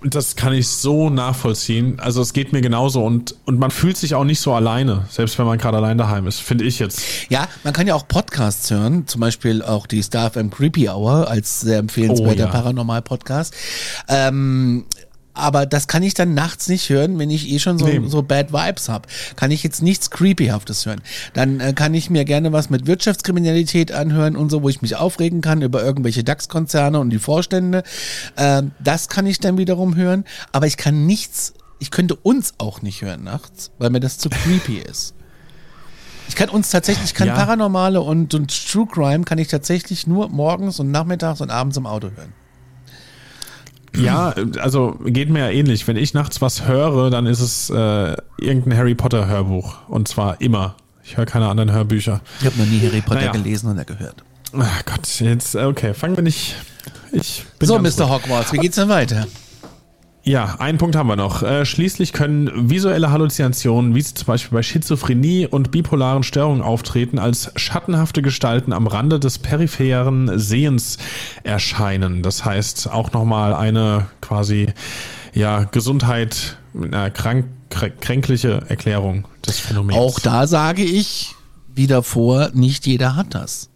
[0.02, 1.98] Und das kann ich so nachvollziehen.
[2.02, 5.40] Also es geht mir genauso und, und man fühlt sich auch nicht so alleine, selbst
[5.40, 7.02] wenn man gerade allein daheim ist, finde ich jetzt.
[7.30, 11.30] Ja, man kann ja auch Podcasts hören, zum Beispiel auch die Star FM Creepy Hour
[11.30, 12.52] als sehr empfehlenswerter Oh, ja.
[12.52, 13.54] Paranormal-Podcast.
[14.10, 14.84] Ähm,
[15.34, 18.02] aber das kann ich dann nachts nicht hören, wenn ich eh schon so, Nee.
[18.08, 19.08] so Bad Vibes hab.
[19.36, 21.02] Kann ich jetzt nichts Creepyhaftes hören.
[21.34, 24.96] Dann äh, kann ich mir gerne was mit Wirtschaftskriminalität anhören und so, wo ich mich
[24.96, 27.84] aufregen kann über irgendwelche DAX-Konzerne und die Vorstände.
[28.38, 30.24] Ähm, das kann ich dann wiederum hören.
[30.52, 34.30] Aber ich kann nichts, ich könnte uns auch nicht hören nachts, weil mir das zu
[34.30, 35.16] creepy ist.
[36.30, 37.34] Ich kann uns tatsächlich, ich kann Ja.
[37.36, 41.86] Paranormale und, und True Crime kann ich tatsächlich nur morgens und nachmittags und abends im
[41.86, 42.34] Auto hören.
[43.96, 45.88] Ja, also geht mir ja ähnlich.
[45.88, 49.76] Wenn ich nachts was höre, dann ist es äh, irgendein Harry Potter Hörbuch.
[49.88, 50.76] Und zwar immer.
[51.04, 52.22] Ich höre keine anderen Hörbücher.
[52.40, 53.32] Ich habe noch nie Harry Potter Naja.
[53.32, 54.24] gelesen oder gehört.
[54.58, 56.56] Ach Gott, jetzt, okay, fangen wir nicht.
[57.12, 57.84] Ich bin So, Mr.
[57.84, 58.00] ruhig.
[58.10, 59.28] Hogwarts, wie geht's denn weiter?
[60.26, 61.44] Ja, einen Punkt haben wir noch.
[61.44, 67.20] Äh, schließlich können visuelle Halluzinationen, wie sie zum Beispiel bei Schizophrenie und bipolaren Störungen auftreten,
[67.20, 70.98] als schattenhafte Gestalten am Rande des peripheren Sehens
[71.44, 72.22] erscheinen.
[72.24, 74.68] Das heißt auch nochmal eine quasi
[75.34, 79.98] ja Gesundheit, äh, krank, krä- kränkliche Erklärung des Phänomens.
[79.98, 81.36] Auch da sage ich,
[81.76, 83.70] wie davor, nicht jeder hat das.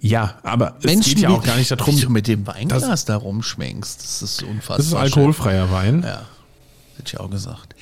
[0.00, 1.96] Ja, aber es geht ja auch gar nicht darum.
[1.96, 4.76] Wie du mit dem Weinglas das- da rumschwenkst, das ist unfassbar.
[4.78, 6.02] Das ist alkoholfreier Wein.
[6.02, 6.22] Ja,
[6.96, 7.74] hätte ich auch gesagt.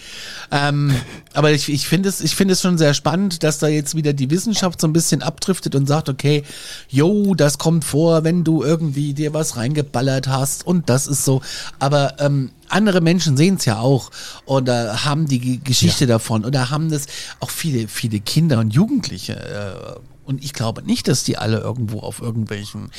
[0.52, 0.92] Ähm,
[1.32, 4.12] aber ich, ich finde es, ich finde es schon sehr spannend, dass da jetzt wieder
[4.12, 6.42] die Wissenschaft so ein bisschen abdriftet und sagt, okay,
[6.88, 11.40] yo, das kommt vor, wenn du irgendwie dir was reingeballert hast und das ist so.
[11.78, 14.10] Aber ähm, andere Menschen sehen es ja auch
[14.44, 17.06] oder haben die Ge- Geschichte davon oder haben das
[17.38, 19.34] auch viele, viele Kinder und Jugendliche.
[19.36, 22.90] Äh, und ich glaube nicht, dass die alle irgendwo auf irgendwelchen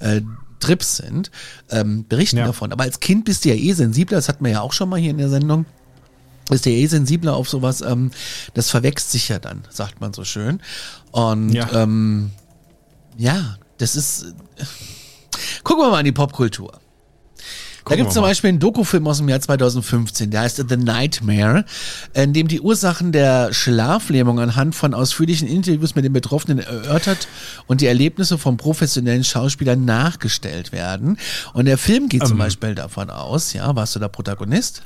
[0.00, 0.20] äh,
[0.60, 1.30] Trips sind,
[1.70, 2.46] ähm, berichten Ja.
[2.46, 2.72] davon.
[2.72, 5.00] Aber als Kind bist du ja eh sensibler, das hatten wir ja auch schon mal
[5.00, 5.64] hier in der Sendung.
[6.50, 8.10] Ist ja eh sensibler auf sowas, ähm,
[8.52, 10.60] das verwächst sich ja dann, sagt man so schön.
[11.10, 11.68] Und Ja.
[11.72, 12.30] ja, ähm,
[13.16, 14.34] ja das ist.
[14.56, 14.64] Äh,
[15.64, 16.80] gucken wir mal in die Popkultur.
[17.84, 18.22] Da Gucken gibt es zum.
[18.22, 21.66] Beispiel einen Dokufilm aus dem Jahr 2015, der heißt The Nightmare,
[22.14, 27.28] in dem die Ursachen der Schlaflähmung anhand von ausführlichen Interviews mit den Betroffenen erörtert
[27.66, 31.18] und die Erlebnisse von professionellen Schauspielern nachgestellt werden.
[31.52, 32.28] Und der Film geht Ähm.
[32.28, 34.82] zum Beispiel davon aus, ja, warst du da Protagonist?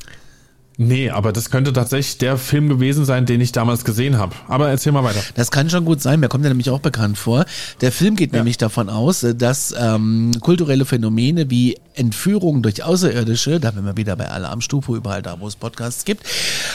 [0.80, 4.36] Nee, aber das könnte tatsächlich der Film gewesen sein, den ich damals gesehen habe.
[4.46, 5.18] Aber erzähl mal weiter.
[5.34, 7.46] Das kann schon gut sein, mir kommt ja nämlich auch bekannt vor.
[7.80, 13.72] Der Film geht nämlich davon aus, dass ähm, kulturelle Phänomene wie Entführung durch Außerirdische, da
[13.72, 16.22] sind wir wieder bei Alarmstufe, überall da, wo es Podcasts gibt,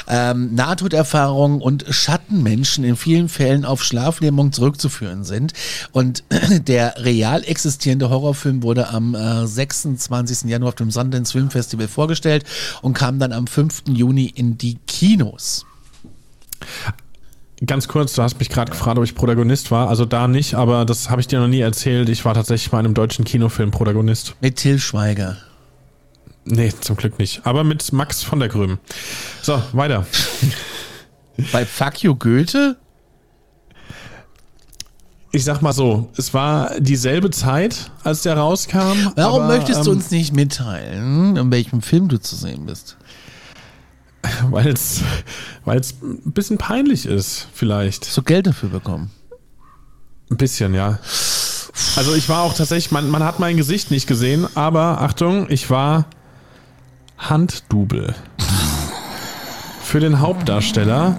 [0.09, 1.85] ähm, Nahtoderfahrungen und
[2.23, 5.53] Schattenmenschen in vielen Fällen auf Schlaflähmung zurückzuführen sind.
[5.91, 6.23] Und
[6.67, 10.49] der real existierende Horrorfilm wurde am äh, 26.
[10.49, 12.45] Januar auf dem Sundance Film Festival vorgestellt
[12.81, 13.83] und kam dann am 5.
[13.89, 15.65] Juni in die Kinos.
[17.65, 19.89] Ganz kurz, du hast mich gerade gefragt, ob ich Protagonist war.
[19.89, 22.09] Also da nicht, aber das habe ich dir noch nie erzählt.
[22.09, 24.35] Ich war tatsächlich bei einem deutschen Kinofilm Protagonist.
[24.41, 25.37] Mit Till Schweiger.
[26.45, 27.45] Nee, zum Glück nicht.
[27.45, 28.79] Aber mit Max von der Grüm.
[29.41, 30.05] So, weiter.
[31.51, 32.77] Bei Fuck You Goethe?
[35.35, 39.11] ich sag mal so, es war dieselbe Zeit, als der rauskam.
[39.15, 42.97] Warum aber, möchtest du ähm, uns nicht mitteilen, in welchem Film du zu sehen bist?
[44.51, 45.01] Weil es
[45.65, 48.05] weil es ein bisschen peinlich ist, vielleicht.
[48.05, 49.09] So Geld dafür bekommen.
[50.29, 50.99] Ein bisschen, ja.
[51.95, 55.69] Also ich war auch tatsächlich, man, man hat mein Gesicht nicht gesehen, aber Achtung, ich
[55.69, 56.05] war
[57.17, 58.13] Handdubel.
[59.93, 61.15] Für den Hauptdarsteller,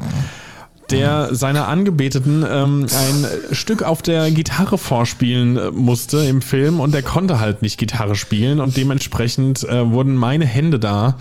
[0.91, 6.93] der seiner Angebeteten ähm, ein Stück auf der Gitarre vorspielen äh, musste im Film und
[6.93, 11.19] der konnte halt nicht Gitarre spielen und dementsprechend äh, wurden meine Hände da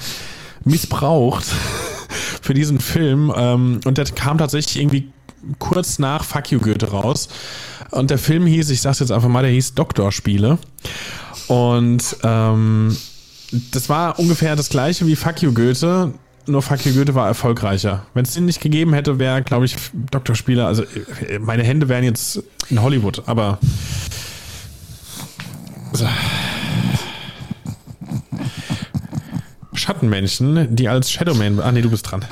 [0.66, 1.46] missbraucht
[2.42, 5.12] für diesen Film ähm, und der kam tatsächlich irgendwie
[5.60, 7.30] kurz nach Fuck You Goethe raus.
[7.92, 10.58] Und der Film hieß, ich sag's jetzt einfach mal, der hieß Doktorspiele
[11.50, 12.98] und ähm,
[13.70, 16.14] das war ungefähr das gleiche wie Fuck You Goethe,
[16.46, 18.06] nur You Goethe war erfolgreicher.
[18.14, 19.76] Wenn es den nicht gegeben hätte, wäre, glaube ich,
[20.12, 23.60] Doktorspieler, also äh, meine Hände wären jetzt in Hollywood, aber
[25.94, 26.08] so.
[29.74, 31.60] Schattenmenschen, die als Shadowman.
[31.60, 32.26] Ah, nee, du bist dran.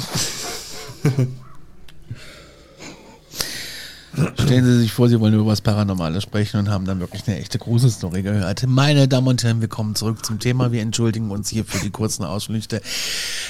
[4.51, 7.39] Stellen Sie sich vor, Sie wollen über was Paranormales sprechen und haben dann wirklich eine
[7.39, 8.65] echte Gruselstory gehört.
[8.67, 10.73] Meine Damen und Herren, wir kommen zurück zum Thema.
[10.73, 12.81] Wir entschuldigen uns hier für die kurzen Ausflüchte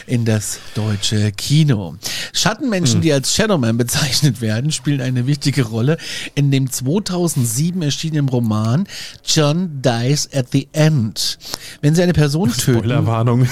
[0.05, 1.95] in das deutsche Kino.
[2.33, 5.97] Schattenmenschen, die als Shadowman bezeichnet werden, spielen eine wichtige Rolle
[6.35, 8.87] in dem 2007 erschienenen Roman
[9.25, 11.39] John Dies at the End.
[11.81, 13.47] Wenn Sie eine Person töten, Spoilerwarnung.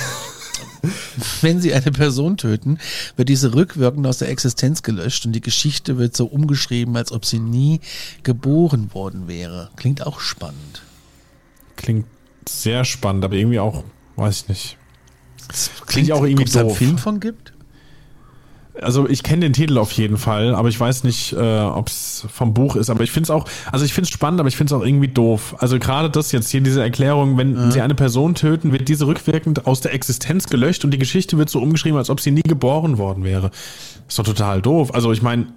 [1.42, 2.80] wenn sie eine Person töten,
[3.16, 7.26] wird diese rückwirkend aus der Existenz gelöscht und die Geschichte wird so umgeschrieben, als ob
[7.26, 7.82] sie nie
[8.24, 9.70] geboren worden wäre.
[9.76, 10.84] Klingt auch spannend.
[11.76, 12.06] Klingt
[12.48, 13.84] sehr spannend, aber irgendwie auch,
[14.16, 14.78] weiß ich nicht.
[15.86, 16.78] Klingt auch irgendwie ob es da einen doof.
[16.78, 17.54] Film von gibt?
[18.82, 22.26] Also ich kenne den Titel auf jeden Fall, aber ich weiß nicht, äh, ob es
[22.32, 22.90] vom Buch ist.
[22.90, 24.86] Aber ich finde es auch, also ich finde es spannend, aber ich finde es auch
[24.86, 25.56] irgendwie doof.
[25.60, 29.68] Also gerade das jetzt hier, diese Erklärung, wenn sie eine Person töten, wird diese rückwirkend
[29.68, 32.98] aus der Existenz gelöscht und die Geschichte wird so umgeschrieben, als ob sie nie geboren
[32.98, 33.52] worden wäre.
[34.08, 34.94] Ist doch total doof.
[34.94, 35.48] Also ich meine,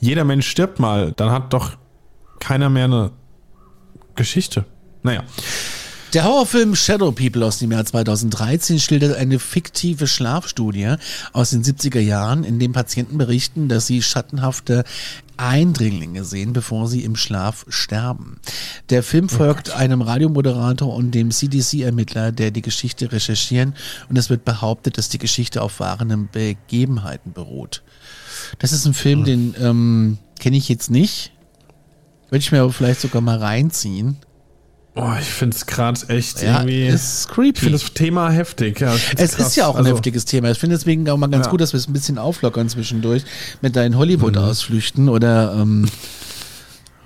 [0.00, 1.72] jeder Mensch stirbt mal, dann hat doch
[2.40, 3.10] keiner mehr eine
[4.14, 4.64] Geschichte.
[5.02, 5.22] Naja.
[6.14, 10.94] Der Horrorfilm Shadow People aus dem Jahr 2013 schildert eine fiktive Schlafstudie
[11.32, 14.84] aus den 70er Jahren, in dem Patienten berichten, dass sie schattenhafte
[15.36, 18.38] Eindringlinge sehen, bevor sie im Schlaf sterben.
[18.90, 23.74] Der Film folgt einem Radiomoderator und dem CDC-Ermittler, der die Geschichte recherchieren
[24.08, 27.82] und es wird behauptet, dass die Geschichte auf wahren Begebenheiten beruht.
[28.60, 31.32] Das ist ein Film, den ähm, kenne ich jetzt nicht.
[32.30, 34.18] Würde ich mir aber vielleicht sogar mal reinziehen.
[34.96, 36.86] Oh, ich finde es gerade echt Ja, irgendwie.
[36.86, 37.58] ist ich creepy.
[37.60, 38.78] finde das Thema heftig.
[38.80, 39.48] Ja, ich Es krass.
[39.48, 40.50] ist ja auch ein Also, heftiges Thema.
[40.52, 41.50] Ich finde deswegen auch mal ganz Ja.
[41.50, 43.24] gut, dass wir es ein bisschen auflockern zwischendurch
[43.60, 45.88] mit deinen Hollywood-Ausflüchten oder ähm,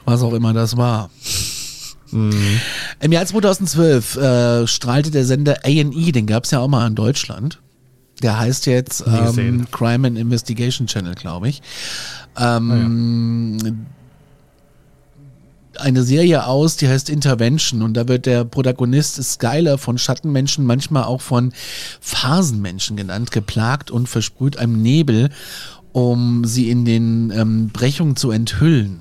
[0.05, 1.09] was auch immer das war.
[2.11, 2.61] Mhm.
[3.01, 6.95] Im Jahr 2012 äh, strahlte der Sender A&E, den gab es ja auch mal in
[6.95, 7.59] Deutschland.
[8.23, 9.67] Der heißt jetzt ähm.
[9.71, 11.63] Crime and Investigation Channel, glaube ich.
[12.37, 13.87] Ähm,
[15.79, 21.05] eine Serie aus, die heißt Intervention und da wird der Protagonist Skyler von Schattenmenschen, manchmal
[21.05, 21.53] auch von
[22.01, 25.31] Phasenmenschen genannt, geplagt und versprüht einem Nebel,
[25.93, 29.01] um sie in den ähm, Brechungen zu enthüllen.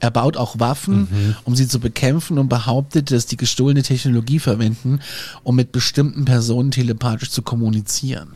[0.00, 5.00] Er baut auch Waffen, um sie zu bekämpfen und behauptet, dass die gestohlene Technologie verwenden,
[5.42, 8.30] um mit bestimmten Personen telepathisch zu kommunizieren.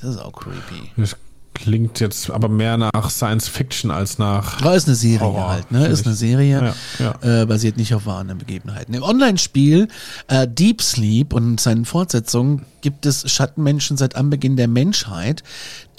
[0.00, 0.90] Das ist auch creepy.
[0.96, 1.16] Das
[1.54, 4.60] klingt jetzt aber mehr nach Science Fiction als nach.
[4.60, 5.86] Aber ist eine Serie Horror, halt, ne?
[5.86, 8.94] Ist eine Serie, Ja, Äh, basiert nicht auf wahren Begebenheiten.
[8.94, 9.88] Im Online-Spiel
[10.28, 15.42] äh, Deep Sleep und seinen Fortsetzungen gibt es Schattenmenschen seit Anbeginn der Menschheit,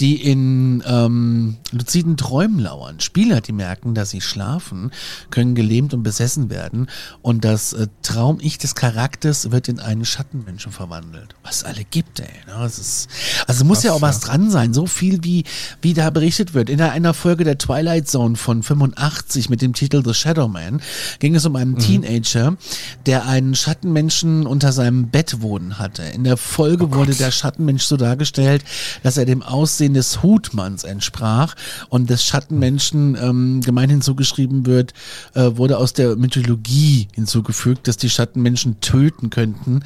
[0.03, 2.99] die in ähm, luziden Träumen lauern.
[2.99, 4.91] Spieler, die merken, dass sie schlafen,
[5.29, 6.87] können gelähmt und besessen werden
[7.21, 11.35] und das äh, Traum-Ich des Charakters wird in einen Schattenmenschen verwandelt.
[11.41, 12.27] Was alle gibt, ey.
[12.47, 12.53] Ne?
[12.59, 13.07] Das ist,
[13.47, 14.73] also muss ja auch was dran sein.
[14.73, 15.45] So viel wie,
[15.81, 16.69] wie da berichtet wird.
[16.69, 20.81] In einer Folge der Twilight Zone von 85 mit dem Titel The Shadow Man
[21.19, 22.57] ging es um einen Teenager,
[23.05, 26.03] der einen Schattenmenschen unter seinem Bett wohnen hatte.
[26.03, 28.65] In der Folge wurde der Schattenmensch so dargestellt,
[29.01, 31.55] dass er dem Aussehen des Hutmanns entsprach
[31.89, 34.93] und des Schattenmenschen ähm, gemeinhin zugeschrieben wird,
[35.33, 39.83] äh, wurde aus der Mythologie hinzugefügt, dass die Schattenmenschen töten könnten.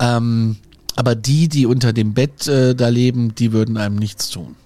[0.00, 0.56] Ähm,
[0.94, 4.56] aber die, die unter dem Bett äh, da leben, die würden einem nichts tun.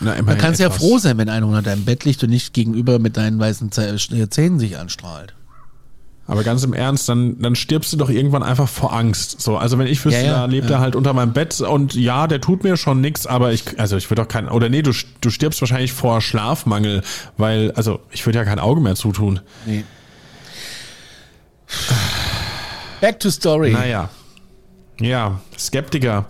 [0.00, 2.98] Na, Man kann ja froh sein, wenn einer unter deinem Bett liegt und nicht gegenüber
[2.98, 5.34] mit deinen weißen Zäh- Zähnen sich anstrahlt.
[6.30, 9.40] Aber ganz im Ernst, dann, dann stirbst du doch irgendwann einfach vor Angst.
[9.40, 10.76] So, also wenn ich wüsste, Ja, ja, da lebt ja.
[10.76, 13.96] er halt unter meinem Bett und ja, der tut mir schon nix, aber ich, also
[13.96, 17.02] ich würde doch kein, oder nee, du, du stirbst wahrscheinlich vor Schlafmangel,
[17.36, 19.40] weil, also ich würde ja kein Auge mehr zutun.
[19.66, 19.82] Nee.
[23.00, 23.72] Back to story.
[23.72, 24.08] Naja.
[25.00, 26.26] Ja, Skeptiker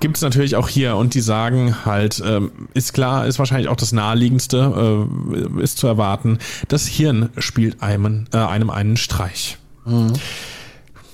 [0.00, 3.76] gibt es natürlich auch hier und die sagen halt, ähm, ist klar, ist wahrscheinlich auch
[3.76, 5.06] das naheliegendste,
[5.58, 9.58] äh, ist zu erwarten, das Hirn spielt einem, äh, einem einen Streich.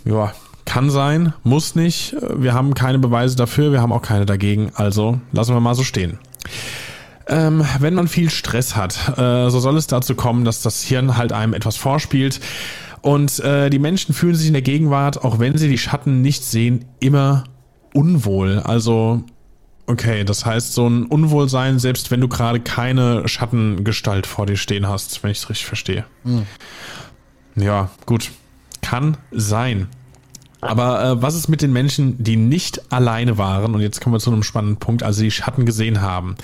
[0.04, 0.32] Ja,
[0.64, 2.16] kann sein, muss nicht.
[2.36, 5.84] Wir haben keine Beweise dafür, wir haben auch keine dagegen, also lassen wir mal so
[5.84, 6.18] stehen.
[7.26, 11.16] Ähm, wenn man viel Stress hat, äh, so soll es dazu kommen, dass das Hirn
[11.16, 12.40] halt einem etwas vorspielt.
[13.00, 16.44] Und äh, die Menschen fühlen sich in der Gegenwart, auch wenn sie die Schatten nicht
[16.44, 17.44] sehen, immer
[17.94, 18.58] unwohl.
[18.58, 19.22] Also,
[19.86, 24.86] okay, das heißt so ein Unwohlsein, selbst wenn du gerade keine Schattengestalt vor dir stehen
[24.86, 26.04] hast, wenn ich es richtig verstehe.
[27.56, 28.30] Ja, gut.
[28.82, 29.88] Kann sein.
[30.60, 33.74] Aber äh, was ist mit den Menschen, die nicht alleine waren?
[33.74, 36.36] Und jetzt kommen wir zu einem spannenden Punkt, also die Schatten gesehen haben.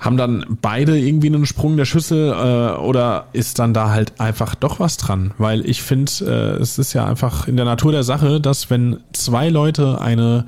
[0.00, 4.54] Haben dann beide irgendwie einen Sprung der Schüssel äh, oder ist dann da halt einfach
[4.54, 5.32] doch was dran?
[5.38, 8.98] Weil ich finde, äh, es ist ja einfach in der Natur der Sache, dass wenn
[9.12, 10.46] zwei Leute eine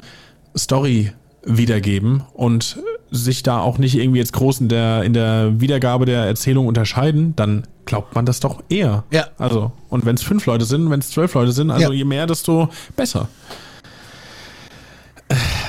[0.57, 1.13] Story
[1.45, 2.79] wiedergeben und
[3.13, 7.35] sich da auch nicht irgendwie jetzt groß in der, in der Wiedergabe der Erzählung unterscheiden,
[7.37, 9.05] dann glaubt man das doch eher.
[9.13, 9.29] Ja.
[9.39, 11.97] Also, und wenn es fünf Leute sind, wenn es zwölf Leute sind, also Ja.
[11.97, 13.29] je mehr, desto besser.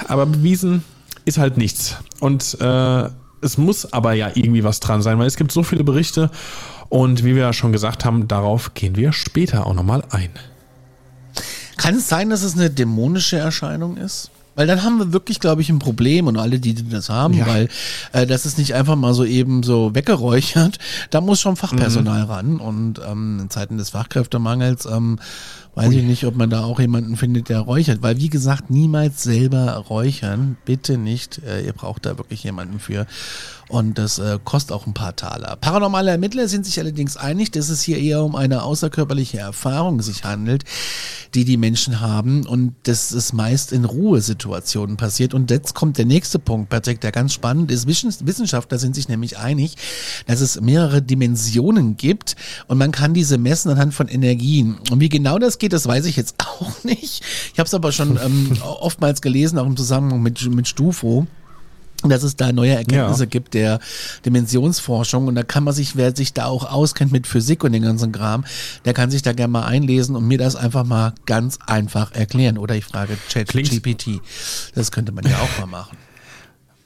[0.07, 0.83] Aber bewiesen
[1.25, 1.97] ist halt nichts.
[2.19, 3.09] Und äh,
[3.41, 6.29] es muss aber ja irgendwie was dran sein, weil es gibt so viele Berichte
[6.89, 10.29] und wie wir ja schon gesagt haben, darauf gehen wir später auch nochmal ein.
[11.77, 14.31] Kann es sein, dass es eine dämonische Erscheinung ist?
[14.55, 17.45] Weil dann haben wir wirklich, glaube ich, ein Problem und alle, die das haben, Ja.
[17.45, 17.69] weil
[18.11, 20.79] äh, das ist nicht einfach mal so eben so weggeräuchert.
[21.11, 22.29] Da muss schon Fachpersonal Mhm.
[22.31, 25.19] ran und ähm, in Zeiten des Fachkräftemangels ähm,
[25.77, 28.01] weiß ich nicht, ob man da auch jemanden findet, der räuchert.
[28.01, 31.39] Weil wie gesagt, niemals selber räuchern, bitte nicht.
[31.43, 33.05] Äh, ihr braucht da wirklich jemanden für.
[33.69, 35.57] Und das äh, kostet auch ein paar Taler.
[35.57, 40.23] Paranormale Ermittler sind sich allerdings einig, dass es hier eher um eine außerkörperliche Erfahrung sich
[40.23, 40.63] handelt,
[41.33, 45.33] die die Menschen haben und das ist meist in Ruhesituationen passiert.
[45.33, 47.87] Und jetzt kommt der nächste Punkt, Patrick, der ganz spannend ist.
[47.87, 49.75] Wissens- Wissenschaftler sind sich nämlich einig,
[50.27, 52.35] dass es mehrere Dimensionen gibt
[52.67, 54.77] und man kann diese messen anhand von Energien.
[54.91, 57.23] Und wie genau das geht, das weiß ich jetzt auch nicht.
[57.53, 61.27] Ich habe es aber schon ähm, oftmals gelesen, auch im Zusammenhang mit, mit Stufo
[62.09, 63.29] dass es da neue Erkenntnisse Ja.
[63.29, 63.79] gibt der
[64.25, 67.83] Dimensionsforschung und da kann man sich, wer sich da auch auskennt mit Physik und den
[67.83, 68.45] ganzen Kram,
[68.85, 72.57] der kann sich da gerne mal einlesen und mir das einfach mal ganz einfach erklären.
[72.57, 74.21] Oder ich frage ChatGPT.
[74.75, 75.97] Das könnte man ja auch mal machen.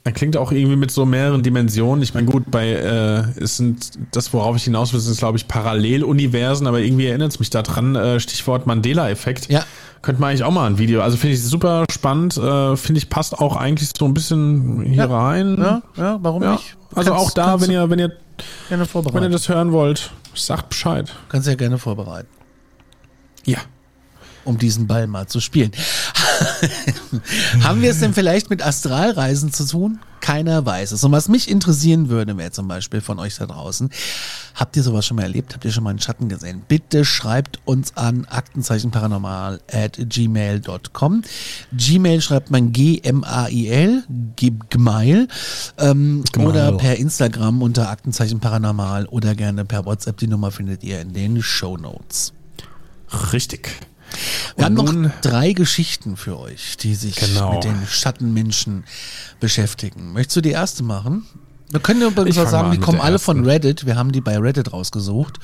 [0.03, 2.01] Er klingt auch irgendwie mit so mehreren Dimensionen.
[2.01, 5.47] Ich meine, gut, bei äh, es sind das, worauf ich hinaus will, sind, glaube ich,
[5.47, 7.95] Paralleluniversen, aber irgendwie erinnert es mich daran.
[7.95, 9.51] Äh, Stichwort Mandela-Effekt.
[9.51, 9.63] Ja.
[10.01, 11.01] Könnte man eigentlich auch mal ein Video.
[11.01, 12.35] Also finde ich super spannend.
[12.37, 15.05] Äh, finde ich passt auch eigentlich so ein bisschen hier Ja.
[15.05, 15.57] rein.
[15.59, 16.53] Ja, ja, warum Ja.
[16.53, 16.75] nicht?
[16.95, 18.11] Also Kannst- auch da, wenn ihr, wenn ihr,
[18.69, 21.13] gerne wenn ihr das hören wollt, sagt Bescheid.
[21.29, 22.27] Kannst ja gerne vorbereiten.
[23.45, 23.59] Ja.
[24.45, 25.71] Um diesen Ball mal zu spielen.
[27.63, 29.99] Haben wir es denn vielleicht mit Astralreisen zu tun?
[30.21, 31.04] Keiner weiß es.
[31.04, 33.89] Und was mich interessieren würde, wäre zum Beispiel von euch da draußen,
[34.54, 35.54] habt ihr sowas schon mal erlebt?
[35.54, 36.62] Habt ihr schon mal einen Schatten gesehen?
[36.67, 41.23] Bitte schreibt uns an aktenzeichenparanormal at gmail.com.
[41.73, 44.04] Gmail schreibt man G-M-A-I-L,
[44.36, 45.27] Gmail,
[45.80, 46.47] ähm, Gmail.
[46.47, 50.17] oder per Instagram unter Aktenzeichen Paranormal oder gerne per WhatsApp.
[50.17, 52.34] Die Nummer findet ihr in den Show Notes.
[53.34, 53.90] Richtig.
[54.58, 57.54] Wir haben noch drei Geschichten für euch, die sich Genau.
[57.54, 58.84] mit den Schattenmenschen
[59.39, 60.13] beschäftigen.
[60.13, 61.26] Möchtest du die erste machen?
[61.69, 63.50] Wir können übrigens auch sagen, die kommen alle von ersten.
[63.50, 63.86] Reddit.
[63.86, 65.39] Wir haben die bei Reddit rausgesucht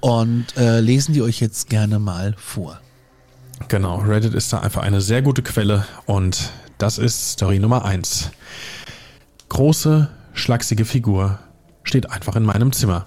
[0.00, 2.80] und äh, lesen die euch jetzt gerne mal vor.
[3.68, 8.30] Genau, Reddit ist da einfach eine sehr gute Quelle und das ist Story Nummer eins.
[9.48, 11.38] Große, schlachsige Figur
[11.82, 13.06] steht einfach in meinem Zimmer.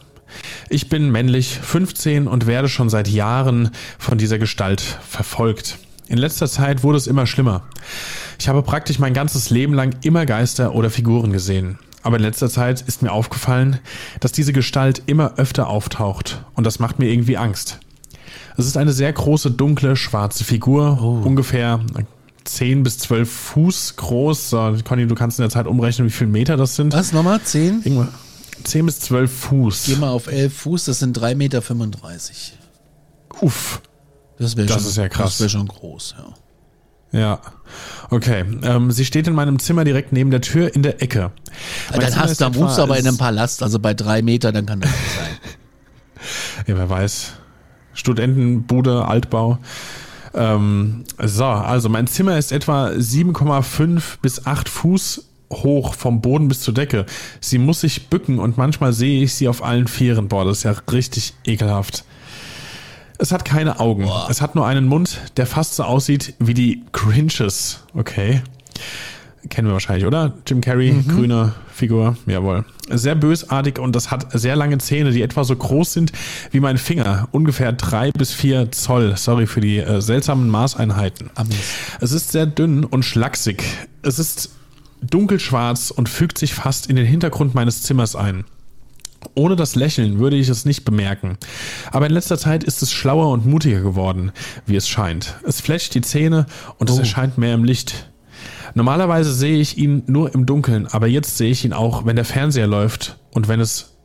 [0.70, 5.78] Ich bin männlich, 15 und werde schon seit Jahren von dieser Gestalt verfolgt.
[6.08, 7.64] In letzter Zeit wurde es immer schlimmer.
[8.40, 11.80] Ich habe praktisch mein ganzes Leben lang immer Geister oder Figuren gesehen.
[12.04, 13.80] Aber in letzter Zeit ist mir aufgefallen,
[14.22, 17.80] dass diese Gestalt immer öfter auftaucht und das macht mir irgendwie Angst.
[18.56, 21.82] Es ist eine sehr große, dunkle, schwarze Figur, ungefähr
[22.46, 24.50] 10 bis 12 Fuß groß.
[24.50, 26.94] So, Conny, du kannst in der Zeit umrechnen, wie viele Meter das sind.
[26.94, 27.42] Was nochmal?
[27.44, 27.82] Zehn?
[27.84, 28.10] Irgendwann
[28.64, 29.84] 10 bis 12 Fuß.
[29.86, 31.62] Geh mal auf elf Fuß, das sind 3,35 Meter.
[33.42, 33.82] Uff.
[34.40, 35.32] Das wäre Das schon, ist ja krass.
[35.32, 36.34] Das wäre schon groß, ja.
[37.12, 37.42] Ja.
[38.10, 38.44] Okay.
[38.64, 41.32] Ähm, sie steht in meinem Zimmer direkt neben der Tür in der Ecke.
[41.92, 44.52] Mein dann Zimmer hast du, rufst du aber in einem Palast, also bei drei Meter,
[44.52, 45.38] dann kann das nicht sein.
[46.66, 47.34] Ja, wer weiß.
[47.94, 49.60] Studentenbude, Altbau.
[50.34, 56.62] Ähm, so, also mein Zimmer ist etwa 7,5 bis 8 Fuß hoch vom Boden bis
[56.62, 57.06] zur Decke.
[57.40, 60.28] Sie muss sich bücken und manchmal sehe ich sie auf allen Vieren.
[60.28, 62.04] Boah, das ist ja richtig ekelhaft.
[63.18, 64.04] Es hat keine Augen.
[64.04, 64.28] Boah.
[64.30, 67.84] Es hat nur einen Mund, der fast so aussieht wie die Grinches.
[67.94, 68.42] Okay.
[69.50, 70.34] Kennen wir wahrscheinlich, oder?
[70.46, 71.08] Jim Carrey, mhm.
[71.08, 72.18] grüne Figur.
[72.26, 72.66] Jawohl.
[72.90, 76.12] Sehr bösartig und das hat sehr lange Zähne, die etwa so groß sind
[76.52, 77.28] wie mein Finger.
[77.32, 79.16] Ungefähr drei bis vier Zoll.
[79.16, 81.30] Sorry für die äh, seltsamen Maßeinheiten.
[81.36, 81.58] Amis.
[82.02, 83.64] Es ist sehr dünn und schlaksig.
[84.02, 84.52] Es ist
[85.02, 88.46] dunkelschwarz und fügt sich fast in den Hintergrund meines Zimmers ein.
[89.36, 91.38] Ohne das Lächeln würde ich es nicht bemerken.
[91.92, 94.32] Aber in letzter Zeit ist es schlauer und mutiger geworden,
[94.66, 95.36] wie es scheint.
[95.44, 96.46] Es flecht die Zähne
[96.78, 96.94] und oh.
[96.94, 98.10] es erscheint mehr im Licht.
[98.74, 102.26] Normalerweise sehe ich ihn nur im Dunkeln, aber jetzt sehe ich ihn auch, wenn der
[102.26, 103.98] Fernseher läuft und wenn es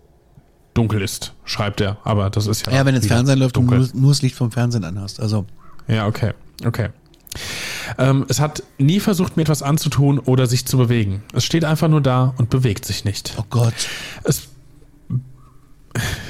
[0.74, 1.98] dunkel ist, schreibt er.
[2.04, 2.72] Aber das ist ja.
[2.72, 3.80] Ja, wenn jetzt Fernseher läuft dunkel.
[3.80, 5.20] und nur, nur das Licht vom Fernsehen anhast.
[5.20, 5.46] Also.
[5.88, 6.32] Ja, okay.
[6.64, 6.88] Okay.
[7.98, 11.22] Ähm, es hat nie versucht, mir etwas anzutun oder sich zu bewegen.
[11.32, 13.34] Es steht einfach nur da und bewegt sich nicht.
[13.38, 13.74] Oh Gott.
[14.24, 14.48] Es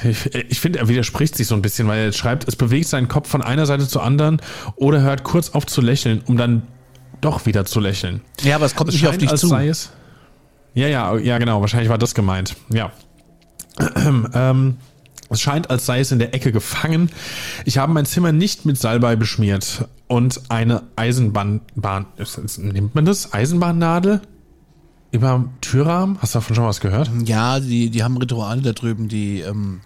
[0.03, 3.07] ich, ich finde, er widerspricht sich so ein bisschen, weil er schreibt, es bewegt seinen
[3.07, 4.41] Kopf von einer Seite zur anderen
[4.75, 6.63] oder hört kurz auf zu lächeln, um dann
[7.21, 8.21] doch wieder zu lächeln.
[8.41, 9.55] Ja, aber es kommt es nicht auf dich zu.
[10.75, 11.61] Ja, ja, ja, genau.
[11.61, 12.55] Wahrscheinlich war das gemeint.
[12.69, 12.91] Ja.
[14.33, 14.77] ähm,
[15.33, 17.09] es scheint, als sei es in der Ecke gefangen.
[17.65, 22.05] Ich habe mein Zimmer nicht mit Salbei beschmiert und eine Eisenbahn, Bahn,
[22.57, 23.33] nimmt man das?
[23.33, 24.21] Eisenbahnnadel?
[25.11, 26.17] Über Türrahmen?
[26.21, 27.11] Hast du davon schon was gehört?
[27.25, 29.81] Ja, die, die haben Rituale da drüben, die ähm,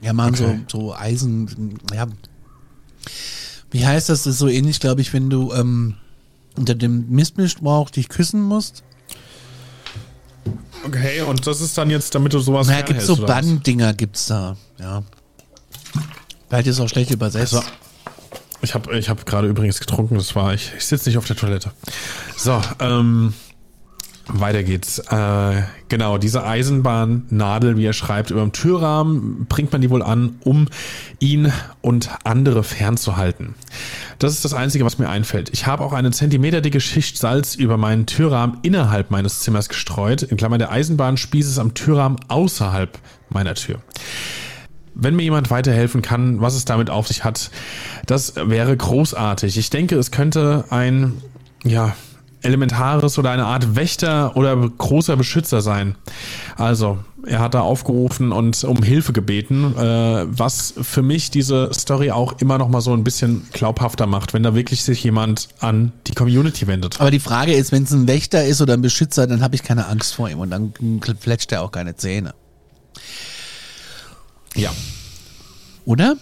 [0.00, 0.60] ja machen okay.
[0.68, 2.06] so, so Eisen, ja.
[3.70, 4.22] Wie heißt das?
[4.22, 5.96] Das ist so ähnlich, glaube ich, wenn du ähm,
[6.56, 8.84] unter dem Mistmischbrauch dich küssen musst.
[10.86, 14.56] Okay, und das ist dann jetzt, damit du sowas Ja, gibt so Banddinger gibt's da,
[14.78, 15.02] ja.
[16.48, 17.54] Vielleicht ist auch schlecht übersetzt.
[17.54, 17.66] Also,
[18.62, 20.72] ich habe ich hab gerade übrigens getrunken, das war ich.
[20.76, 21.70] Ich sitze nicht auf der Toilette.
[22.36, 23.34] So, ähm,
[24.28, 24.98] weiter geht's.
[24.98, 30.36] Äh, genau, diese Eisenbahnnadel, wie er schreibt, über dem Türrahmen bringt man die wohl an,
[30.44, 30.68] um
[31.18, 33.54] ihn und andere fernzuhalten.
[34.18, 35.50] Das ist das Einzige, was mir einfällt.
[35.52, 40.22] Ich habe auch eine zentimeterdicke Schicht Salz über meinen Türrahmen innerhalb meines Zimmers gestreut.
[40.22, 42.98] In Klammern der Eisenbahnspieß ist am Türrahmen außerhalb
[43.30, 43.80] meiner Tür.
[44.94, 47.50] Wenn mir jemand weiterhelfen kann, was es damit auf sich hat,
[48.06, 49.56] das wäre großartig.
[49.56, 51.12] Ich denke, es könnte ein,
[51.62, 51.94] ja,
[52.42, 55.96] elementares oder eine Art Wächter oder großer Beschützer sein.
[56.56, 62.10] Also, er hat da aufgerufen und um Hilfe gebeten, äh, was für mich diese Story
[62.10, 65.92] auch immer noch mal so ein bisschen glaubhafter macht, wenn da wirklich sich jemand an
[66.06, 67.00] die Community wendet.
[67.00, 69.62] Aber die Frage ist, wenn es ein Wächter ist oder ein Beschützer, dann habe ich
[69.62, 70.72] keine Angst vor ihm und dann
[71.20, 72.34] fletscht er auch keine Zähne.
[74.54, 74.70] Ja.
[75.84, 76.16] Oder?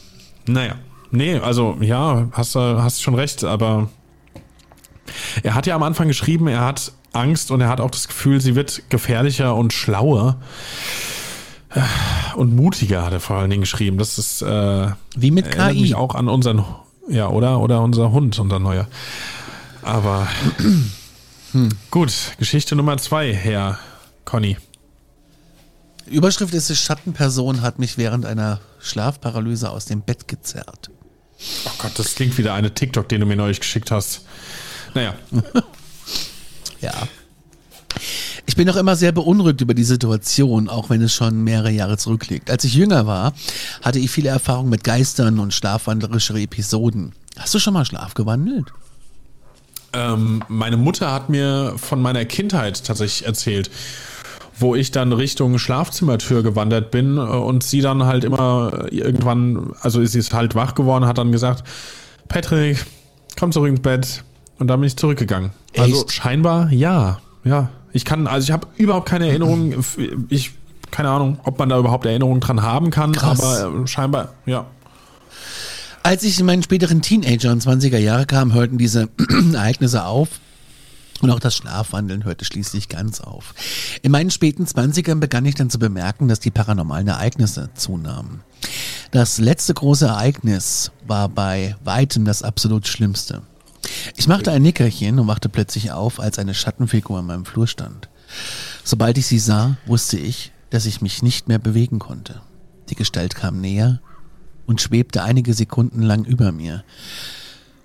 [0.46, 0.76] Naja.
[1.10, 3.88] Nee, also ja, hast du hast schon recht, aber
[5.42, 8.40] er hat ja am Anfang geschrieben, er hat Angst und er hat auch das Gefühl,
[8.40, 10.38] sie wird gefährlicher und schlauer.
[12.36, 13.98] Und mutiger hat er vor allen Dingen geschrieben.
[13.98, 15.80] Das ist äh, wie mit KI.
[15.80, 16.64] Mich auch an unseren,
[17.08, 17.60] ja, oder?
[17.60, 18.86] Oder unser Hund, unser neuer.
[19.82, 20.28] Aber
[21.52, 21.68] hm.
[21.90, 23.78] gut, Geschichte Nummer zwei, Herr
[24.24, 24.56] Conny.
[26.06, 30.90] Überschrift ist, die Schattenperson hat mich während einer Schlafparalyse aus dem Bett gezerrt.
[31.66, 34.22] Oh Gott, das klingt wieder eine TikTok, den du mir neulich geschickt hast.
[34.96, 35.14] Naja.
[36.80, 36.92] ja.
[38.46, 41.98] Ich bin auch immer sehr beunruhigt über die Situation, auch wenn es schon mehrere Jahre
[41.98, 42.50] zurückliegt.
[42.50, 43.34] Als ich jünger war,
[43.82, 47.12] hatte ich viele Erfahrungen mit Geistern und schlafwandlerische Episoden.
[47.38, 48.72] Hast du schon mal schlafgewandelt?
[49.92, 53.70] Ähm, meine Mutter hat mir von meiner Kindheit tatsächlich erzählt,
[54.58, 60.18] wo ich dann Richtung Schlafzimmertür gewandert bin und sie dann halt immer irgendwann, also sie
[60.18, 61.64] ist halt wach geworden, hat dann gesagt,
[62.28, 62.86] Patrick,
[63.38, 64.24] komm zurück ins Bett,
[64.58, 65.50] und dann bin ich zurückgegangen.
[65.76, 65.94] Also Echt?
[65.94, 67.18] Also scheinbar ja.
[67.44, 67.70] Ja.
[67.92, 69.82] Ich kann, also ich habe überhaupt keine Erinnerung.
[70.28, 70.52] Ich,
[70.90, 73.40] keine Ahnung, ob man da überhaupt Erinnerungen dran haben kann, Krass.
[73.40, 74.66] aber äh, scheinbar, ja.
[76.02, 79.08] Als ich in meinen späteren Teenager- und 20er Jahre kam, hörten diese
[79.54, 80.28] Ereignisse auf.
[81.22, 83.54] Und auch das Schlafwandeln hörte schließlich ganz auf.
[84.02, 88.42] In meinen späten Zwanzigern begann ich dann zu bemerken, dass die paranormalen Ereignisse zunahmen.
[89.12, 93.42] Das letzte große Ereignis war bei weitem das absolut Schlimmste.
[94.16, 98.08] Ich machte ein Nickerchen und wachte plötzlich auf, als eine Schattenfigur in meinem Flur stand.
[98.84, 102.40] Sobald ich sie sah, wusste ich, dass ich mich nicht mehr bewegen konnte.
[102.88, 104.00] Die Gestalt kam näher
[104.66, 106.84] und schwebte einige Sekunden lang über mir,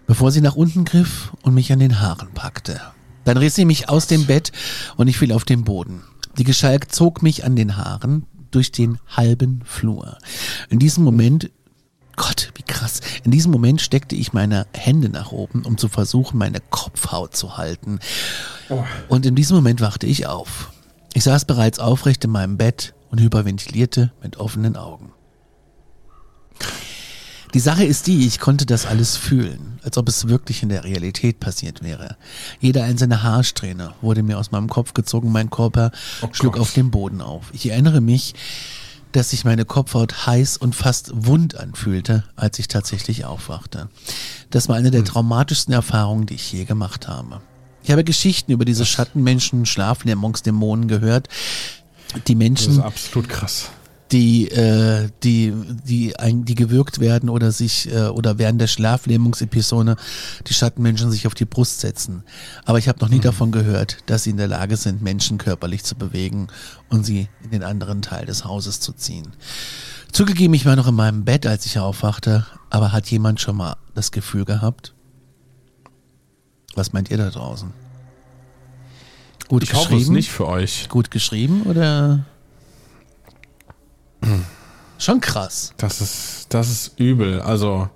[0.07, 2.81] bevor sie nach unten griff und mich an den Haaren packte.
[3.23, 4.51] Dann riss sie mich aus dem Bett
[4.97, 6.01] und ich fiel auf den Boden.
[6.37, 10.17] Die Gestalt zog mich an den Haaren durch den halben Flur.
[10.69, 11.51] In diesem Moment
[12.21, 13.01] Gott, wie krass.
[13.23, 17.57] In diesem Moment steckte ich meine Hände nach oben, um zu versuchen, meine Kopfhaut zu
[17.57, 17.99] halten.
[19.07, 20.71] Und in diesem Moment wachte ich auf.
[21.13, 25.11] Ich saß bereits aufrecht in meinem Bett und hyperventilierte mit offenen Augen.
[27.55, 30.83] Die Sache ist die, ich konnte das alles fühlen, als ob es wirklich in der
[30.83, 32.17] Realität passiert wäre.
[32.59, 35.91] Jede einzelne Haarsträhne wurde mir aus meinem Kopf gezogen, mein Körper
[36.33, 37.45] schlug auf dem Boden auf.
[37.51, 38.35] Ich erinnere mich,
[39.11, 43.89] dass sich meine Kopfhaut heiß und fast wund anfühlte, als ich tatsächlich aufwachte.
[44.49, 47.41] Das war eine der traumatischsten Erfahrungen, die ich je gemacht habe.
[47.83, 51.29] Ich habe Geschichten über diese Schattenmenschen, Schlaflähmungsdämonen gehört.
[52.27, 53.69] Die Das Menschen, ist absolut krass.
[54.11, 55.53] Die, äh, die,
[55.85, 59.95] die, ein, die gewürgt werden oder sich äh, oder während der Schlaflähmungsepisode
[60.47, 62.23] die Schattenmenschen sich auf die Brust setzen.
[62.65, 65.83] Aber ich habe noch nie davon gehört, dass sie in der Lage sind, Menschen körperlich
[65.83, 66.47] zu bewegen
[66.89, 69.27] und sie in den anderen Teil des Hauses zu ziehen.
[70.11, 73.77] Zugegeben, ich war noch in meinem Bett, als ich aufwachte, aber hat jemand schon mal
[73.95, 74.93] das Gefühl gehabt?
[76.75, 77.71] Was meint ihr da draußen?
[79.47, 80.01] Gut Ich hoffe geschrieben?
[80.03, 80.89] es nicht für euch.
[80.89, 82.25] Gut geschrieben oder?
[84.97, 85.73] Schon krass.
[85.77, 87.41] Das ist, das ist übel.
[87.41, 87.89] Also.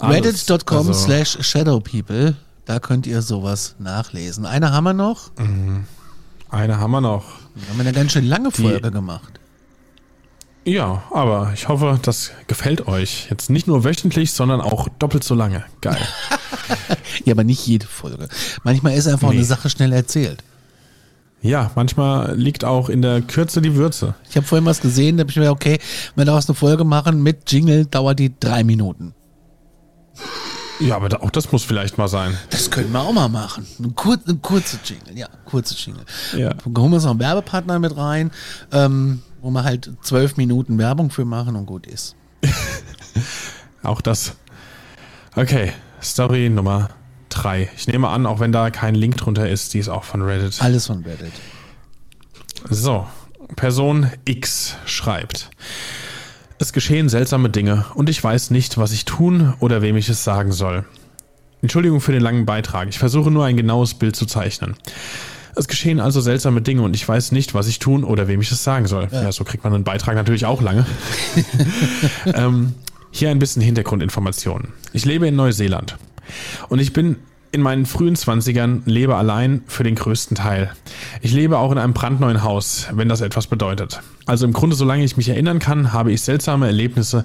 [0.00, 2.34] Reddit.com Also, slash shadowpeople.
[2.64, 4.46] Da könnt ihr sowas nachlesen.
[4.46, 5.30] Eine haben wir noch.
[6.50, 7.24] Eine haben wir noch.
[7.54, 9.40] Wir haben eine ganz schön lange Folge gemacht.
[10.64, 13.26] Ja, aber ich hoffe, das gefällt euch.
[13.30, 15.64] Jetzt nicht nur wöchentlich, sondern auch doppelt so lange.
[15.80, 15.98] Geil.
[17.24, 18.28] Ja, aber nicht jede Folge.
[18.62, 19.36] Manchmal ist einfach Nee.
[19.36, 20.42] eine Sache schnell erzählt.
[21.42, 24.14] Ja, manchmal liegt auch in der Kürze die Würze.
[24.28, 25.78] Ich habe vorhin was gesehen, da habe ich mir gedacht, okay,
[26.14, 29.14] wenn wir daraus eine Folge machen mit Jingle, dauert die drei Minuten.
[30.80, 32.36] Ja, aber auch das muss vielleicht mal sein.
[32.50, 33.66] Das können wir auch mal machen.
[33.78, 36.04] Eine, kur eine kurze Jingle, ja, kurze Jingle.
[36.36, 36.54] Ja.
[36.64, 38.30] Holen wir uns noch einen Werbepartner mit rein,
[38.72, 42.16] ähm, wo wir halt zwölf Minuten Werbung für machen und gut ist.
[43.82, 44.34] Auch das.
[45.36, 45.72] Okay,
[46.02, 46.88] Story Nummer
[47.30, 47.70] drei.
[47.76, 50.60] Ich nehme an, auch wenn da kein Link drunter ist, die ist auch von Reddit.
[50.60, 51.32] Alles von Reddit.
[52.68, 53.06] So,
[53.56, 55.50] Person X schreibt.
[56.58, 60.24] Es geschehen seltsame Dinge und ich weiß nicht, was ich tun oder wem ich es
[60.24, 60.84] sagen soll.
[61.62, 62.88] Entschuldigung für den langen Beitrag.
[62.88, 64.74] Ich versuche nur ein genaues Bild zu zeichnen.
[65.56, 68.52] Es geschehen also seltsame Dinge und ich weiß nicht, was ich tun oder wem ich
[68.52, 69.08] es sagen soll.
[69.10, 70.86] Ja, so kriegt man einen Beitrag natürlich auch lange.
[72.34, 72.74] ähm,
[73.10, 74.68] hier ein bisschen Hintergrundinformationen.
[74.92, 75.96] Ich lebe in Neuseeland
[76.68, 77.16] und ich bin
[77.52, 80.70] in meinen frühen Zwanzigern, lebe allein für den größten Teil.
[81.20, 84.00] Ich lebe auch in einem brandneuen Haus, wenn das etwas bedeutet.
[84.26, 87.24] Also im Grunde, solange ich mich erinnern kann, habe ich seltsame Erlebnisse,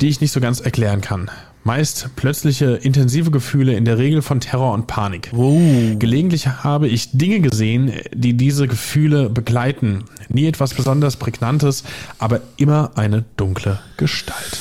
[0.00, 1.30] die ich nicht so ganz erklären kann.
[1.64, 5.30] Meist plötzliche, intensive Gefühle, in der Regel von Terror und Panik.
[5.32, 10.04] Gelegentlich habe ich Dinge gesehen, die diese Gefühle begleiten.
[10.28, 11.82] Nie etwas besonders Prägnantes,
[12.18, 14.58] aber immer eine dunkle Gestalt.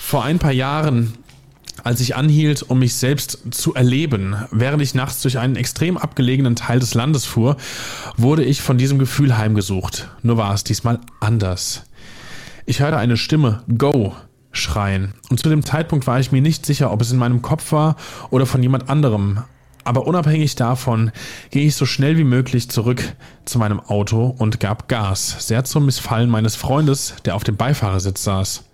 [0.00, 1.14] Vor ein paar Jahren,
[1.84, 6.56] als ich anhielt, um mich selbst zu erleben, während ich nachts durch einen extrem abgelegenen
[6.56, 7.56] Teil des Landes fuhr,
[8.16, 10.08] wurde ich von diesem Gefühl heimgesucht.
[10.22, 11.84] Nur war es diesmal anders.
[12.66, 14.14] Ich hörte eine Stimme, Go,
[14.52, 15.14] schreien.
[15.30, 17.96] Und zu dem Zeitpunkt war ich mir nicht sicher, ob es in meinem Kopf war
[18.30, 19.42] oder von jemand anderem.
[19.84, 21.10] Aber unabhängig davon
[21.50, 23.02] ging ich so schnell wie möglich zurück
[23.44, 28.22] zu meinem Auto und gab Gas, sehr zum Missfallen meines Freundes, der auf dem Beifahrersitz
[28.22, 28.64] saß.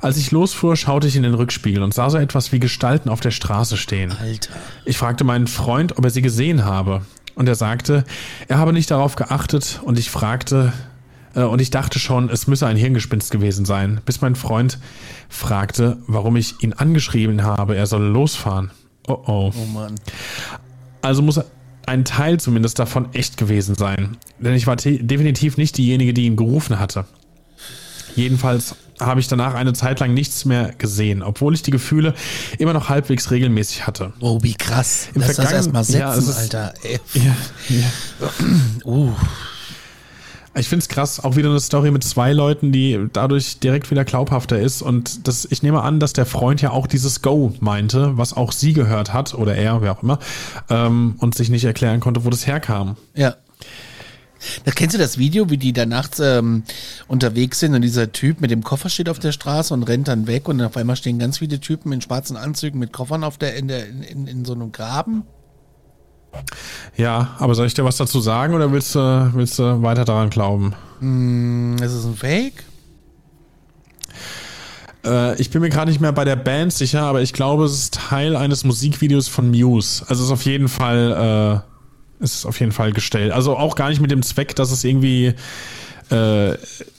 [0.00, 3.20] Als ich losfuhr, schaute ich in den Rückspiegel und sah so etwas wie Gestalten auf
[3.20, 4.12] der Straße stehen.
[4.12, 4.52] Alter.
[4.84, 7.02] Ich fragte meinen Freund, ob er sie gesehen habe.
[7.34, 8.04] Und er sagte,
[8.48, 10.72] er habe nicht darauf geachtet und ich fragte,
[11.34, 14.78] äh, und ich dachte schon, es müsse ein Hirngespinst gewesen sein, bis mein Freund
[15.28, 18.70] fragte, warum ich ihn angeschrieben habe, er solle losfahren.
[19.06, 19.52] Oh oh.
[19.56, 19.94] Oh Mann.
[21.00, 21.40] Also muss
[21.86, 24.16] ein Teil zumindest davon echt gewesen sein.
[24.38, 27.06] Denn ich war definitiv nicht diejenige, die ihn gerufen hatte.
[28.14, 32.14] Jedenfalls habe ich danach eine Zeit lang nichts mehr gesehen, obwohl ich die Gefühle
[32.58, 34.12] immer noch halbwegs regelmäßig hatte.
[34.20, 35.08] Oh, wie krass.
[35.14, 36.74] Im Lass das erstmal setzen, Ja, ist- Alter.
[36.82, 37.00] Ey.
[37.14, 37.36] Ja,
[37.68, 37.86] ja.
[38.84, 39.12] Uh,
[40.54, 44.04] Ich finde es krass, auch wieder eine Story mit zwei Leuten, die dadurch direkt wieder
[44.04, 44.82] glaubhafter ist.
[44.82, 48.50] Und das, ich nehme an, dass der Freund ja auch dieses Go meinte, was auch
[48.50, 50.18] sie gehört hat, oder er, wer auch immer,
[50.68, 52.96] ähm, und sich nicht erklären konnte, wo das herkam.
[53.14, 53.34] ja.
[54.64, 56.62] Da kennst du das Video, wie die da nachts ähm,
[57.06, 60.26] unterwegs sind und dieser Typ mit dem Koffer steht auf der Straße und rennt dann
[60.26, 63.56] weg und auf einmal stehen ganz viele Typen in schwarzen Anzügen mit Koffern auf der
[63.56, 65.24] in der in, in, in so einem Graben.
[66.96, 70.30] Ja, aber soll ich dir was dazu sagen oder willst du, willst du weiter daran
[70.30, 70.74] glauben?
[71.80, 72.64] Das ist ein Fake.
[75.04, 77.72] Äh, ich bin mir gerade nicht mehr bei der Band sicher, aber ich glaube, es
[77.72, 80.04] ist Teil eines Musikvideos von Muse.
[80.08, 81.62] Also es ist auf jeden Fall,
[82.20, 83.32] es ist auf jeden Fall gestellt.
[83.32, 85.34] Also auch gar nicht mit dem Zweck, dass es irgendwie
[86.10, 86.54] äh,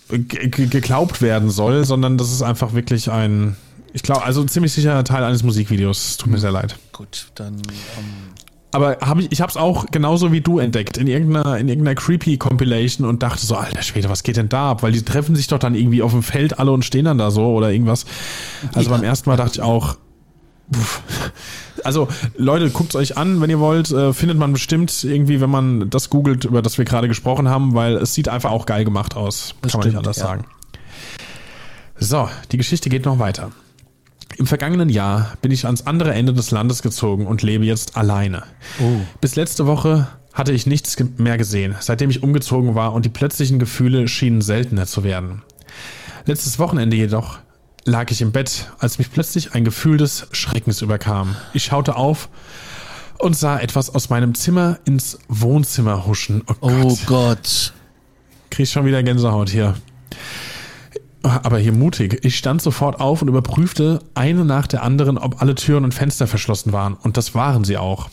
[0.10, 3.56] geglaubt werden soll, sondern das ist einfach wirklich ein,
[3.94, 6.18] ich glaube, also ziemlich sicher Teil eines Musikvideos.
[6.18, 6.78] Tut mir sehr leid.
[6.92, 7.56] Gut, dann.
[7.56, 8.40] Ähm
[8.72, 11.96] aber hab ich, ich habe es auch genauso wie du entdeckt in irgendeiner, in irgendeiner
[11.96, 14.84] creepy Compilation und dachte so, alter Schwede, was geht denn da ab?
[14.84, 17.32] Weil die treffen sich doch dann irgendwie auf dem Feld alle und stehen dann da
[17.32, 18.06] so oder irgendwas.
[18.74, 18.98] Also ja.
[18.98, 19.98] beim ersten Mal dachte ich auch.
[21.84, 22.08] Also
[22.38, 26.10] Leute, guckt euch an, wenn ihr wollt, äh, findet man bestimmt irgendwie, wenn man das
[26.10, 29.56] googelt, über das wir gerade gesprochen haben, weil es sieht einfach auch geil gemacht aus.
[29.62, 30.24] Das kann stimmt, man nicht anders ja.
[30.24, 30.46] sagen.
[31.98, 33.52] So, die Geschichte geht noch weiter.
[34.38, 38.44] Im vergangenen Jahr bin ich ans andere Ende des Landes gezogen und lebe jetzt alleine.
[38.80, 39.02] Oh.
[39.20, 43.60] Bis letzte Woche hatte ich nichts mehr gesehen, seitdem ich umgezogen war und die plötzlichen
[43.60, 45.42] Gefühle schienen seltener zu werden.
[46.26, 47.40] Letztes Wochenende jedoch
[47.86, 51.36] lag ich im Bett, als mich plötzlich ein Gefühl des Schreckens überkam.
[51.54, 52.30] Ich schaute auf
[53.18, 56.44] und sah etwas aus meinem Zimmer ins Wohnzimmer huschen.
[56.48, 56.84] Oh Gott.
[56.84, 57.74] Oh Gott.
[58.50, 59.76] Krieg schon wieder Gänsehaut hier
[61.24, 62.20] aber hier mutig.
[62.24, 66.28] Ich stand sofort auf und überprüfte eine nach der anderen, ob alle Türen und Fenster
[66.28, 66.94] verschlossen waren.
[66.96, 68.10] Und das waren sie auch.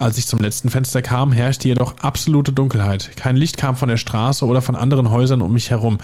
[0.00, 3.10] Als ich zum letzten Fenster kam, herrschte jedoch absolute Dunkelheit.
[3.16, 5.98] Kein Licht kam von der Straße oder von anderen Häusern um mich herum,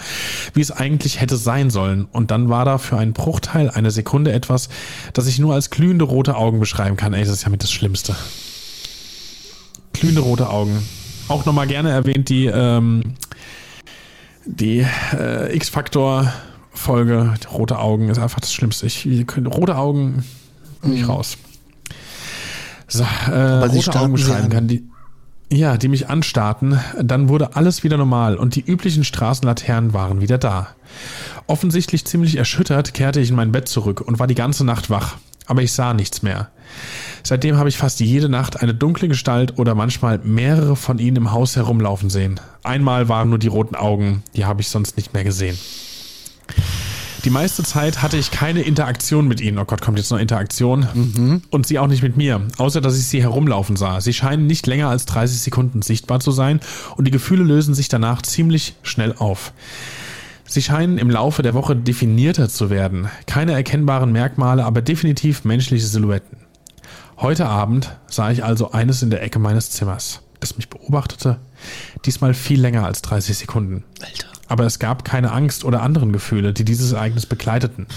[0.53, 2.05] wie es eigentlich hätte sein sollen.
[2.05, 4.69] Und dann war da für einen Bruchteil einer Sekunde etwas,
[5.13, 7.15] das ich nur als glühende rote Augen beschreiben kann.
[7.15, 8.15] Ey, das ist ja mit das Schlimmste.
[9.93, 10.87] Glühende rote Augen.
[11.27, 13.15] Auch nochmal gerne erwähnt die, ähm,
[14.45, 14.85] die
[15.17, 16.31] äh, X-Faktor
[16.71, 18.85] Folge, rote Augen ist einfach das Schlimmste.
[18.85, 19.07] Ich,
[19.47, 20.23] rote Augen
[20.83, 21.09] nicht mhm.
[21.09, 21.35] raus.
[22.87, 24.87] So, äh, rote Augen beschreiben kann, die,
[25.49, 30.37] ja, die mich anstarrten, dann wurde alles wieder normal und die üblichen Straßenlaternen waren wieder
[30.37, 30.69] da.
[31.47, 35.17] Offensichtlich ziemlich erschüttert kehrte ich in mein Bett zurück und war die ganze Nacht wach,
[35.45, 36.49] aber ich sah nichts mehr.
[37.23, 41.31] Seitdem habe ich fast jede Nacht eine dunkle Gestalt oder manchmal mehrere von ihnen im
[41.31, 42.39] Haus herumlaufen sehen.
[42.63, 45.57] Einmal waren nur die roten Augen, die habe ich sonst nicht mehr gesehen.
[47.27, 49.57] Die meiste Zeit hatte ich keine Interaktion mit ihnen.
[49.57, 50.87] Oh Gott, kommt jetzt noch Interaktion.
[50.93, 51.41] Mhm.
[51.49, 53.99] Und sie auch nicht mit mir, außer dass ich sie herumlaufen sah.
[53.99, 56.61] Sie scheinen nicht länger als 30 Sekunden sichtbar zu sein
[56.95, 59.51] und die Gefühle lösen sich danach ziemlich schnell auf.
[60.45, 63.09] Sie scheinen im Laufe der Woche definierter zu werden.
[63.25, 66.37] Keine erkennbaren Merkmale, aber definitiv menschliche Silhouetten.
[67.17, 71.39] Heute Abend sah ich also eines in der Ecke meines Zimmers, das mich beobachtete.
[72.05, 73.83] Diesmal viel länger als 30 Sekunden.
[74.01, 77.87] Alter aber es gab keine Angst oder anderen Gefühle, die dieses Ereignis begleiteten.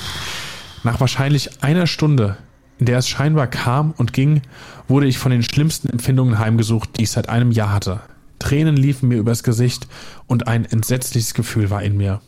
[0.83, 2.37] Nach wahrscheinlich einer Stunde,
[2.79, 4.43] in der es scheinbar kam und ging,
[4.89, 8.01] wurde ich von den schlimmsten Empfindungen heimgesucht, die ich seit einem Jahr hatte.
[8.39, 9.87] Tränen liefen mir übers Gesicht
[10.27, 12.21] und ein entsetzliches Gefühl war in mir.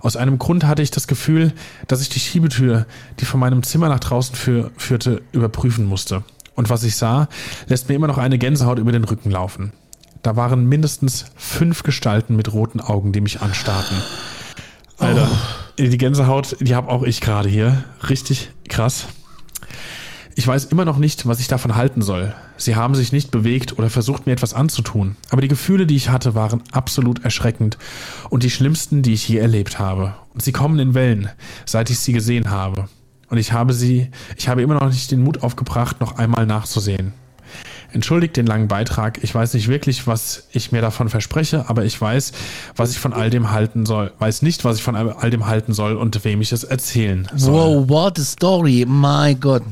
[0.00, 1.52] Aus einem Grund hatte ich das Gefühl,
[1.86, 2.86] dass ich die Schiebetür,
[3.18, 6.22] die von meinem Zimmer nach draußen für, führte, überprüfen musste.
[6.54, 7.28] Und was ich sah,
[7.66, 9.72] lässt mir immer noch eine Gänsehaut über den Rücken laufen.
[10.22, 13.96] Da waren mindestens fünf Gestalten mit roten Augen, die mich anstarrten.
[14.98, 15.82] Alter, oh.
[15.82, 17.84] die Gänsehaut, die habe auch ich gerade hier.
[18.08, 19.06] Richtig krass.
[20.36, 22.34] Ich weiß immer noch nicht, was ich davon halten soll.
[22.56, 25.16] Sie haben sich nicht bewegt oder versucht, mir etwas anzutun.
[25.30, 27.78] Aber die Gefühle, die ich hatte, waren absolut erschreckend
[28.28, 30.14] und die schlimmsten, die ich je erlebt habe.
[30.32, 31.28] Und sie kommen in Wellen,
[31.66, 32.88] seit ich sie gesehen habe.
[33.28, 37.12] Und ich habe sie, ich habe immer noch nicht den Mut aufgebracht, noch einmal nachzusehen.
[37.92, 39.18] Entschuldigt den langen Beitrag.
[39.22, 42.32] Ich weiß nicht wirklich, was ich mir davon verspreche, aber ich weiß,
[42.76, 44.12] was ich von all dem halten soll.
[44.18, 47.54] Weiß nicht, was ich von all dem halten soll und wem ich es erzählen soll.
[47.54, 48.86] Wow, what a story.
[48.88, 49.62] My God.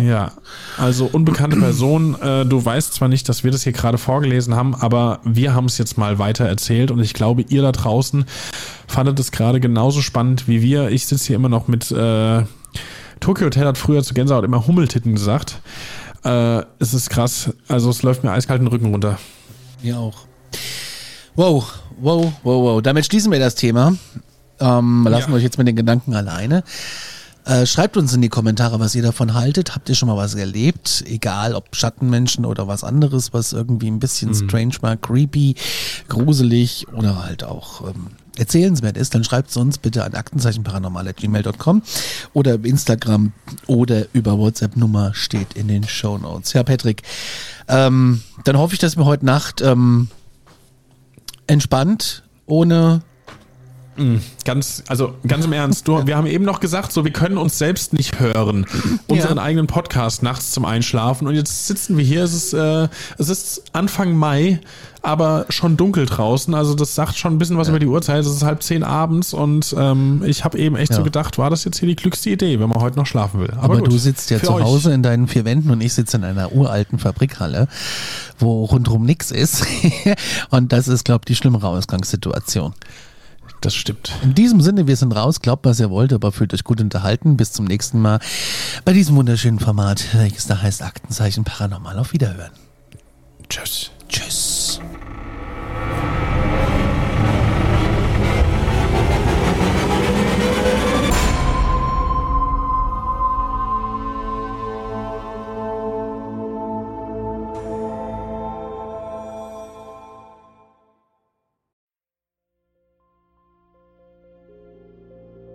[0.00, 0.32] Ja,
[0.78, 2.20] also unbekannte Person.
[2.20, 5.66] Äh, du weißt zwar nicht, dass wir das hier gerade vorgelesen haben, aber wir haben
[5.66, 8.24] es jetzt mal weiter erzählt und ich glaube, ihr da draußen
[8.86, 10.90] fandet es gerade genauso spannend wie wir.
[10.90, 12.42] Ich sitze hier immer noch mit äh,
[13.20, 15.60] Tokyo Hotel hat früher zu Gänsehaut immer Hummeltitten gesagt.
[16.24, 17.50] Äh, es ist krass.
[17.68, 19.18] Also es läuft mir eiskalt den Rücken runter.
[19.82, 20.26] Mir auch.
[21.36, 22.82] Wow, wow, wow, wow.
[22.82, 23.94] Damit schließen wir das Thema.
[24.60, 25.36] Ähm, lassen ja.
[25.36, 26.62] euch jetzt mit den Gedanken alleine.
[27.44, 29.74] Äh, schreibt uns in die Kommentare, was ihr davon haltet.
[29.74, 31.04] Habt ihr schon mal was erlebt?
[31.06, 34.34] Egal, ob Schattenmenschen oder was anderes, was irgendwie ein bisschen mhm.
[34.34, 35.56] strange war, creepy,
[36.08, 38.06] gruselig oder halt auch ähm,
[38.36, 41.82] erzählenswert ist, dann schreibt es uns bitte an aktenzeichenparanormal.gmail.com
[42.32, 43.32] oder Instagram
[43.66, 46.52] oder über WhatsApp-Nummer steht in den Show Notes.
[46.52, 47.02] Ja, Patrick,
[47.68, 50.08] ähm, dann hoffe ich, dass wir heute Nacht ähm,
[51.46, 53.02] entspannt, ohne
[54.44, 57.58] Ganz, also ganz im Ernst, du, wir haben eben noch gesagt, so wir können uns
[57.58, 58.66] selbst nicht hören,
[59.06, 59.42] unseren Ja.
[59.42, 61.26] eigenen Podcast nachts zum Einschlafen.
[61.28, 62.24] Und jetzt sitzen wir hier.
[62.24, 62.88] Es ist, äh,
[63.18, 64.60] es ist Anfang Mai,
[65.02, 66.54] aber schon dunkel draußen.
[66.54, 68.20] Also das sagt schon ein bisschen was über die Uhrzeit.
[68.20, 71.04] Es ist halb zehn abends und ähm, ich habe eben echt so Ja.
[71.04, 73.52] gedacht, war das jetzt hier die klügste Idee, wenn man heute noch schlafen will.
[73.60, 74.64] Aber, gut, du sitzt ja zu euch.
[74.64, 77.68] Hause in deinen vier Wänden und ich sitze in einer uralten Fabrikhalle,
[78.38, 79.64] wo rundherum nichts ist.
[80.50, 82.72] und das ist, glaube ich, die schlimmere Ausgangssituation.
[83.60, 84.12] Das stimmt.
[84.22, 85.40] In diesem Sinne, wir sind raus.
[85.40, 87.36] Glaubt, was ihr wollt, aber fühlt euch gut unterhalten.
[87.36, 88.20] Bis zum nächsten Mal
[88.84, 91.98] bei diesem wunderschönen Format, welches da heißt Aktenzeichen Paranormal.
[91.98, 92.52] Auf Wiederhören.
[93.48, 93.90] Tschüss.
[94.08, 94.43] Tschüss.